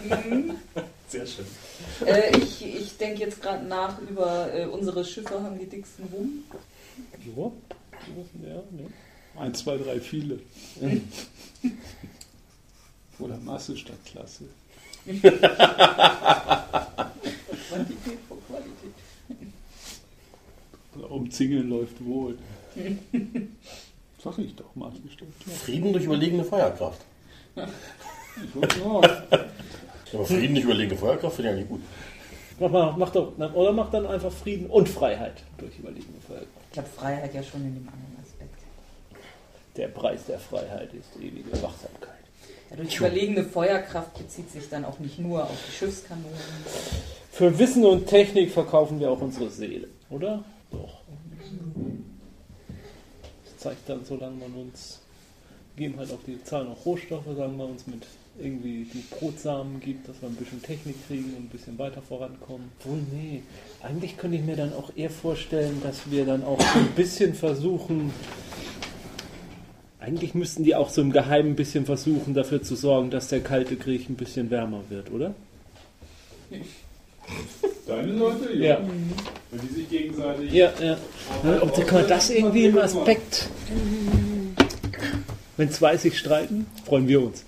[1.08, 1.46] Sehr schön.
[2.06, 6.44] äh, ich ich denke jetzt gerade nach über äh, unsere Schiffe haben die dicksten Rum.
[7.34, 7.52] So.
[8.42, 8.86] Ja, ne.
[9.38, 10.38] Eins, zwei, drei, viele.
[13.20, 14.44] Oder Masse statt Klasse.
[15.06, 15.40] Quantität
[18.28, 18.94] vor Qualität.
[21.08, 22.38] Umzingeln läuft wohl.
[24.22, 25.58] Sag ich doch, Masse statt Klasse.
[25.58, 27.00] Frieden durch überlegene Feuerkraft.
[27.56, 29.08] Ich wollte sagen.
[30.12, 31.80] Aber Frieden durch überlegene Feuerkraft finde ich eigentlich gut.
[32.58, 36.46] Mach, mal, mach doch, oder mach dann einfach Frieden und Freiheit durch überlegene Freiheit.
[36.72, 38.58] Ich habe Freiheit ja schon in dem anderen Aspekt.
[39.76, 42.19] Der Preis der Freiheit ist ewige Wachsamkeit.
[42.70, 46.38] Ja, durch überlegene Feuerkraft bezieht sich dann auch nicht nur auf die Schiffskanonen.
[47.32, 50.44] Für Wissen und Technik verkaufen wir auch unsere Seele, oder?
[50.70, 51.00] Doch.
[53.44, 55.00] Das zeigt dann, solange man uns,
[55.76, 58.02] geben halt auf die Zahlen auch Rohstoffe, sagen wir uns mit
[58.38, 62.70] irgendwie die Brotsamen gibt, dass wir ein bisschen Technik kriegen und ein bisschen weiter vorankommen.
[62.86, 63.42] Oh nee,
[63.82, 67.34] eigentlich könnte ich mir dann auch eher vorstellen, dass wir dann auch so ein bisschen
[67.34, 68.12] versuchen,
[70.00, 73.40] eigentlich müssten die auch so im Geheimen ein bisschen versuchen, dafür zu sorgen, dass der
[73.40, 75.34] Kalte Krieg ein bisschen wärmer wird, oder?
[77.86, 78.52] Deine Leute?
[78.54, 78.80] Ja.
[79.50, 80.52] Wenn die sich gegenseitig.
[80.52, 80.96] Ja, ja.
[81.60, 83.48] Ob kann man das irgendwie im Aspekt.
[85.56, 87.44] Wenn zwei sich streiten, freuen wir uns.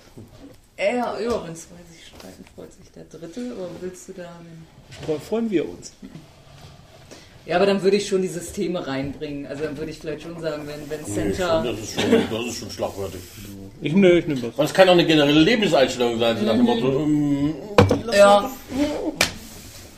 [0.76, 3.52] Äh, ja, ja, wenn zwei sich streiten, freut sich der Dritte.
[3.56, 4.40] Aber willst du da...
[5.06, 5.92] Fre- Freuen wir uns.
[7.46, 9.46] Ja, aber dann würde ich schon die Systeme reinbringen.
[9.46, 11.62] Also dann würde ich vielleicht schon sagen, wenn, wenn Nee, Center...
[11.66, 13.22] Das ist schon, das ist schon schlagwörtlich.
[13.80, 14.54] Ich nö, ich nehme das.
[14.56, 17.54] Und es kann auch eine generelle Lebenseinstellung sein, so nach dem Motto, ähm,
[18.12, 18.48] Ja.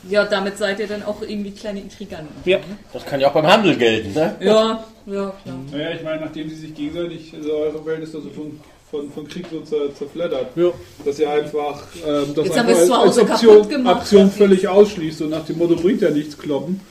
[0.09, 2.33] Ja, damit seid ihr dann auch irgendwie kleine Intriganten.
[2.45, 2.59] Ja.
[2.93, 4.35] das kann ja auch beim Handel gelten, ne?
[4.39, 5.55] Ja, ja, klar.
[5.71, 8.59] Naja, ich meine, nachdem sie sich gegenseitig, also eure Welt ist also von,
[8.91, 10.69] von, von Krieg so zer, zerfleddert, Ja.
[11.03, 13.95] dass ihr einfach ähm, das Jetzt einfach als, zu als Hause Option, kaputt gemacht.
[14.01, 16.81] Option völlig ausschließt und nach dem Motto bringt ja nichts kloppen.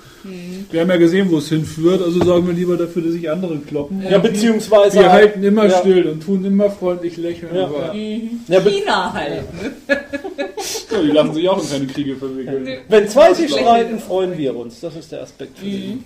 [0.71, 3.59] Wir haben ja gesehen, wo es hinführt, also sorgen wir lieber dafür, dass sich andere
[3.59, 4.03] kloppen.
[4.03, 4.99] Ja, beziehungsweise.
[5.01, 5.79] Wir halten immer Ja.
[5.81, 7.55] still und tun immer freundlich lächeln.
[7.55, 7.95] Ja, aber
[8.49, 9.43] Ja, be- China halt.
[9.63, 9.73] Ne?
[10.91, 12.69] ja, die lassen sich auch in keine Kriege verwickeln.
[12.89, 14.81] wenn zwei sich streiten, freuen wir uns.
[14.81, 16.05] Das ist der Aspekt für den.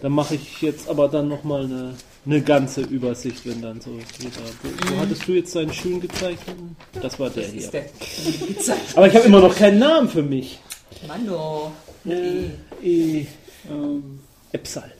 [0.00, 1.94] Dann mache ich jetzt aber dann nochmal eine,
[2.24, 4.32] eine ganze Übersicht, wenn dann so jeder.
[4.62, 6.76] Wo, wo hattest du jetzt deinen schön gezeichneten?
[7.00, 7.60] Das war der Das hier.
[7.62, 8.76] ist der.
[8.94, 10.58] Aber ich habe immer noch keinen Namen für mich.
[11.06, 11.72] Mano.
[12.06, 12.46] Äh,
[12.82, 13.26] äh,
[13.68, 14.92] Ähm, Epsal.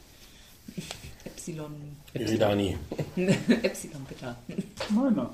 [1.24, 1.96] Epsilon.
[2.14, 2.78] Iridani.
[3.62, 4.36] Epsilon, bitte.
[4.90, 5.30] meiner.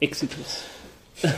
[0.00, 0.62] Exitus.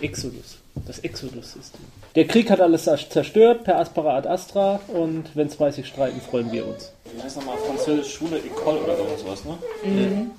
[0.00, 0.58] Exodus.
[0.86, 1.80] Das Exodus-System.
[2.14, 6.66] Der Krieg hat alles zerstört per Aspera ad Astra und wenn 20 streiten, freuen wir
[6.66, 6.92] uns.
[7.14, 9.58] Wie heißt nochmal Französisch Schule Ecole oder sowas, ne?
[9.84, 10.30] Mhm.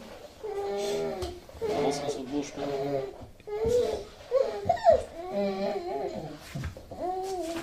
[1.85, 2.63] Aus, aus dem Ursprung.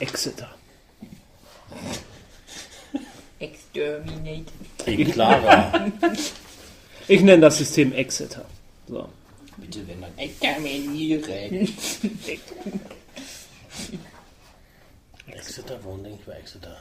[0.00, 0.54] Exeter.
[3.38, 4.52] Exterminate.
[5.12, 5.90] Clara.
[7.06, 8.46] Ich nenne das System Exeter.
[8.88, 9.06] So.
[9.58, 11.68] Bitte, wenn dann exterminieren.
[15.26, 16.76] Exeter, warum denke ich bei Exeter?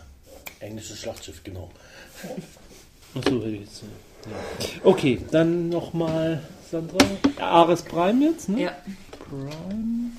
[0.62, 1.70] Englisches Schlachtschiff, genau.
[3.16, 3.84] Achso, hätte ich jetzt.
[3.84, 4.80] Ja.
[4.86, 6.42] Okay, dann nochmal
[6.72, 6.98] Sandra.
[7.40, 8.62] Ares Prime jetzt, ne?
[8.62, 8.78] Ja.
[9.20, 10.12] Prime.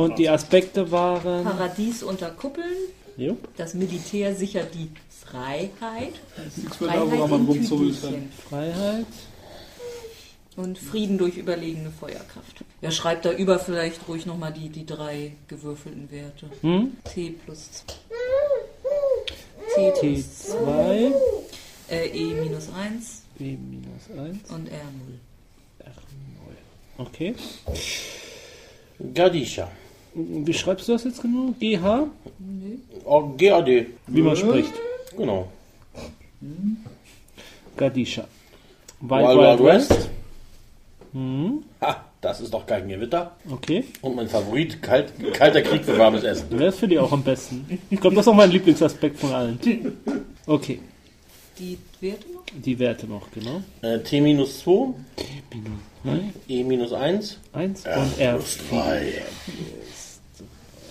[0.00, 1.44] Und die Aspekte waren.
[1.44, 2.76] Paradies unter Kuppeln.
[3.16, 3.48] Jupp.
[3.56, 6.14] Das Militär sichert die Freiheit.
[6.56, 7.48] Nichts mehr da, man.
[8.48, 9.06] Freiheit.
[10.56, 12.64] Und Frieden durch überlegene Feuerkraft.
[12.80, 16.50] Wer schreibt da über vielleicht ruhig nochmal die, die drei gewürfelten Werte?
[16.62, 16.96] Hm?
[17.04, 17.70] T plus
[19.74, 21.12] T plus T2.
[21.90, 24.50] äh, E minus 1 B minus 1.
[24.50, 24.74] und R0.
[25.84, 25.92] R0.
[26.98, 27.34] Okay.
[29.14, 29.70] Gadisha.
[30.14, 31.54] Wie schreibst du das jetzt genau?
[31.60, 32.08] GH?
[33.04, 33.86] Oh, GAD.
[34.06, 34.72] Wie man spricht.
[35.16, 35.48] Genau.
[37.76, 38.24] Gadisha.
[39.00, 40.08] Wild Wild West.
[41.12, 41.64] Hm.
[41.80, 43.36] Ha, das ist doch kein Gewitter.
[43.50, 43.84] Okay.
[44.02, 46.46] Und mein Favorit, kalt, kalter Krieg für warmes Essen.
[46.58, 47.80] Das finde ich auch am besten.
[47.90, 49.58] Ich glaube, das ist auch mein Lieblingsaspekt von allen.
[50.46, 50.80] Okay.
[51.58, 52.42] Die Werte noch?
[52.54, 53.62] Die Werte noch, genau.
[53.82, 54.94] Äh, T minus 2,
[56.02, 57.38] Minus E minus 1.
[57.52, 58.34] 1 und R.
[58.36, 59.12] Plus 3.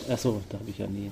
[0.10, 1.12] Achso, da habe ich ja nie.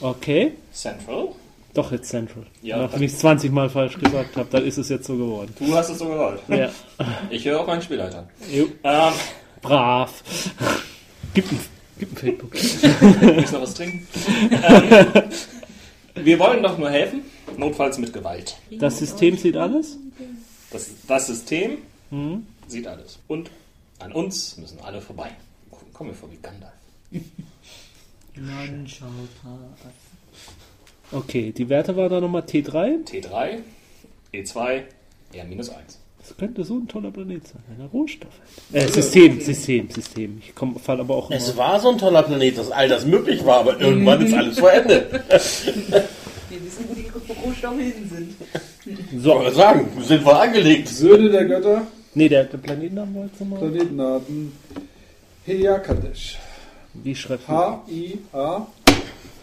[0.00, 0.52] Okay.
[0.72, 1.28] Central?
[1.74, 2.44] Doch, jetzt Central.
[2.62, 5.54] Ja, Nachdem ich es 20 Mal falsch gesagt habe, dann ist es jetzt so geworden.
[5.58, 6.40] Du hast es so gewollt.
[6.48, 6.70] Ja.
[7.30, 8.28] Ich höre auf meinen Spielleiter.
[8.50, 8.66] Jo.
[8.84, 9.12] Ähm,
[9.62, 10.22] Brav.
[11.32, 11.60] Gib ein,
[11.98, 12.52] gib ein Facebook.
[13.22, 14.06] willst du noch was trinken?
[14.50, 15.06] ähm,
[16.24, 17.22] wir wollen doch nur helfen,
[17.56, 18.56] notfalls mit Gewalt.
[18.72, 19.96] Das System sieht alles?
[20.70, 21.78] Das, das System
[22.10, 22.46] Hm.
[22.68, 23.18] sieht alles.
[23.28, 23.50] Und
[23.98, 25.30] an uns müssen alle vorbei.
[25.94, 26.72] Kommen wir vor wie Gandalf.
[31.12, 33.06] Okay, die Werte waren da nochmal T3.
[33.06, 33.58] T3,
[34.32, 34.82] E2,
[35.34, 35.98] R-1.
[36.18, 37.62] Das könnte so ein toller Planet sein.
[37.78, 38.30] Ein Rohstoff.
[38.72, 40.40] Äh, System, System, System.
[40.40, 41.36] Ich komme fall aber auch immer.
[41.38, 44.58] Es war so ein toller Planet, dass all das möglich war, aber irgendwann ist alles
[44.58, 45.06] vor Ende.
[45.10, 47.08] Wir wissen, wo die
[47.44, 48.34] Rohstoffe hin sind.
[49.12, 50.88] Ich wollte sagen, sind wir angelegt.
[50.88, 53.58] Söhne der Götter, Nee, der, der Planetennamen du mal.
[53.58, 54.52] Planetenarten.
[55.46, 56.38] Heyakadesh.
[56.94, 57.56] Wie schreibt man?
[57.56, 58.66] H-I-A.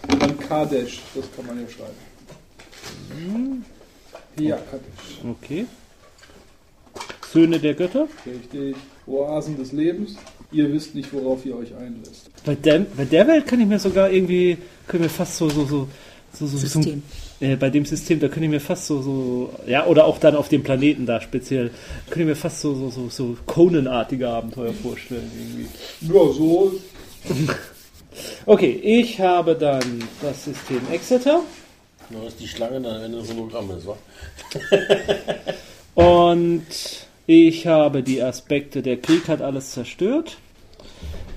[0.07, 1.01] Dann Kadesh.
[1.15, 1.95] Das kann man ja schreiben.
[4.37, 5.21] Heyakadesh.
[5.29, 5.65] Okay.
[7.31, 8.07] Söhne der Götter.
[8.25, 8.75] Richtig.
[9.05, 10.15] Oasen des Lebens.
[10.51, 12.29] Ihr wisst nicht, worauf ihr euch einlässt.
[12.43, 15.65] Bei der, bei der Welt kann ich mir sogar irgendwie, können wir fast so, so,
[15.65, 15.87] so,
[16.33, 17.03] so, so System.
[17.39, 20.17] So, äh, bei dem System, da könnte ich mir fast so, so, ja, oder auch
[20.17, 21.69] dann auf dem Planeten da speziell,
[22.05, 25.67] könnte ich mir fast so, so, so, so Conan-artige Abenteuer vorstellen irgendwie.
[26.01, 26.73] Ja, so.
[28.45, 31.41] Okay, ich habe dann das System Exeter
[32.09, 33.97] Nur ist die Schlange dann am Ende das Hologramm ist, wa?
[35.93, 36.65] und
[37.27, 40.37] ich habe die Aspekte, der Krieg hat alles zerstört.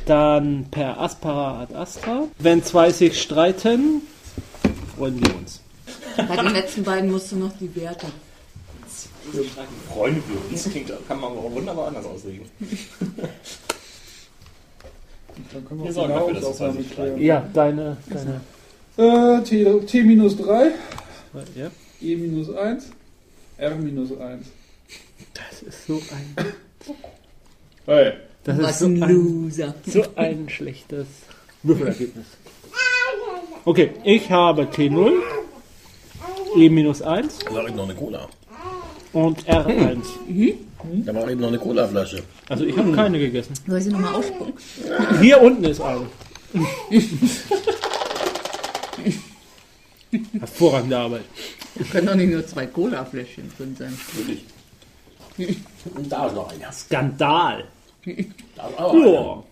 [0.07, 2.24] Dann per Aspera ad Astra.
[2.38, 4.03] Wenn zwei sich streiten,
[4.97, 5.61] freuen wir uns.
[6.16, 8.07] Bei den letzten beiden musst du noch die Werte.
[9.88, 10.64] Freunde wir uns.
[10.64, 12.47] Klingt, kann man auch wunderbar anders auslegen.
[15.53, 17.20] Dann können Wir wir sorgen auch dafür, dass es also klären.
[17.20, 18.40] Ja, deine, deine.
[19.38, 20.70] Äh, T, T minus 3,
[21.57, 21.70] Ja.
[22.01, 22.90] E minus 1,
[23.57, 24.47] R minus 1.
[25.34, 26.37] Das ist so ein.
[27.87, 28.12] Hey.
[28.45, 29.75] Das ist Was so ein ein, Loser.
[29.87, 31.07] so ein schlechtes
[31.62, 32.26] Würfelergebnis.
[33.64, 35.12] Okay, ich habe T0,
[36.57, 38.29] E-1 Da war eben noch eine Cola.
[39.12, 40.03] und R1.
[40.84, 42.22] Da war eben noch eine Cola-Flasche.
[42.49, 43.54] Also ich habe keine gegessen.
[43.67, 44.54] Soll ich sie nochmal ausspucken?
[45.21, 46.07] Hier unten ist eine.
[50.38, 51.22] Hervorragende Arbeit.
[51.75, 53.99] Da können doch nicht nur zwei Cola-Fläschchen drin sein.
[54.14, 54.45] Wirklich.
[55.95, 56.72] Und da ist noch einer.
[56.72, 57.64] Skandal.
[58.04, 58.13] Da
[58.68, 59.13] ist auch einer.
[59.13, 59.42] Ja.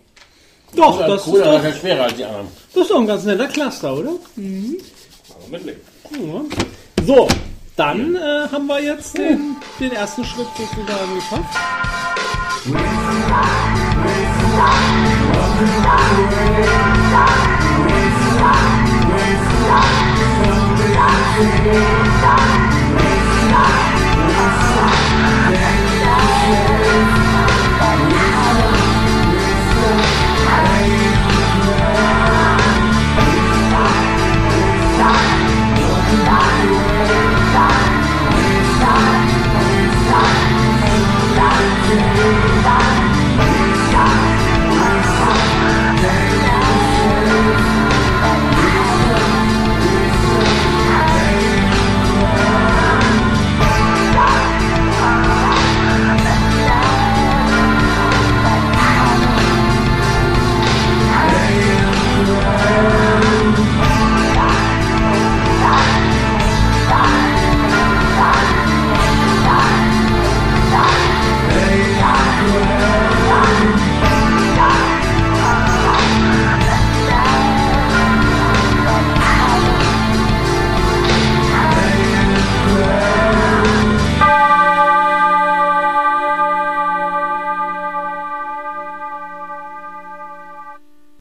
[0.73, 2.47] Doch, Cola, das ist, Cola doch, ist ja schwerer als die anderen.
[2.73, 4.09] das ist doch ein ganz netter Cluster, oder?
[4.09, 5.81] Aber mitlegen.
[6.11, 7.05] Ja.
[7.05, 7.27] So,
[7.81, 11.57] dann äh, haben wir jetzt den, den ersten Schritt sozusagen geschafft.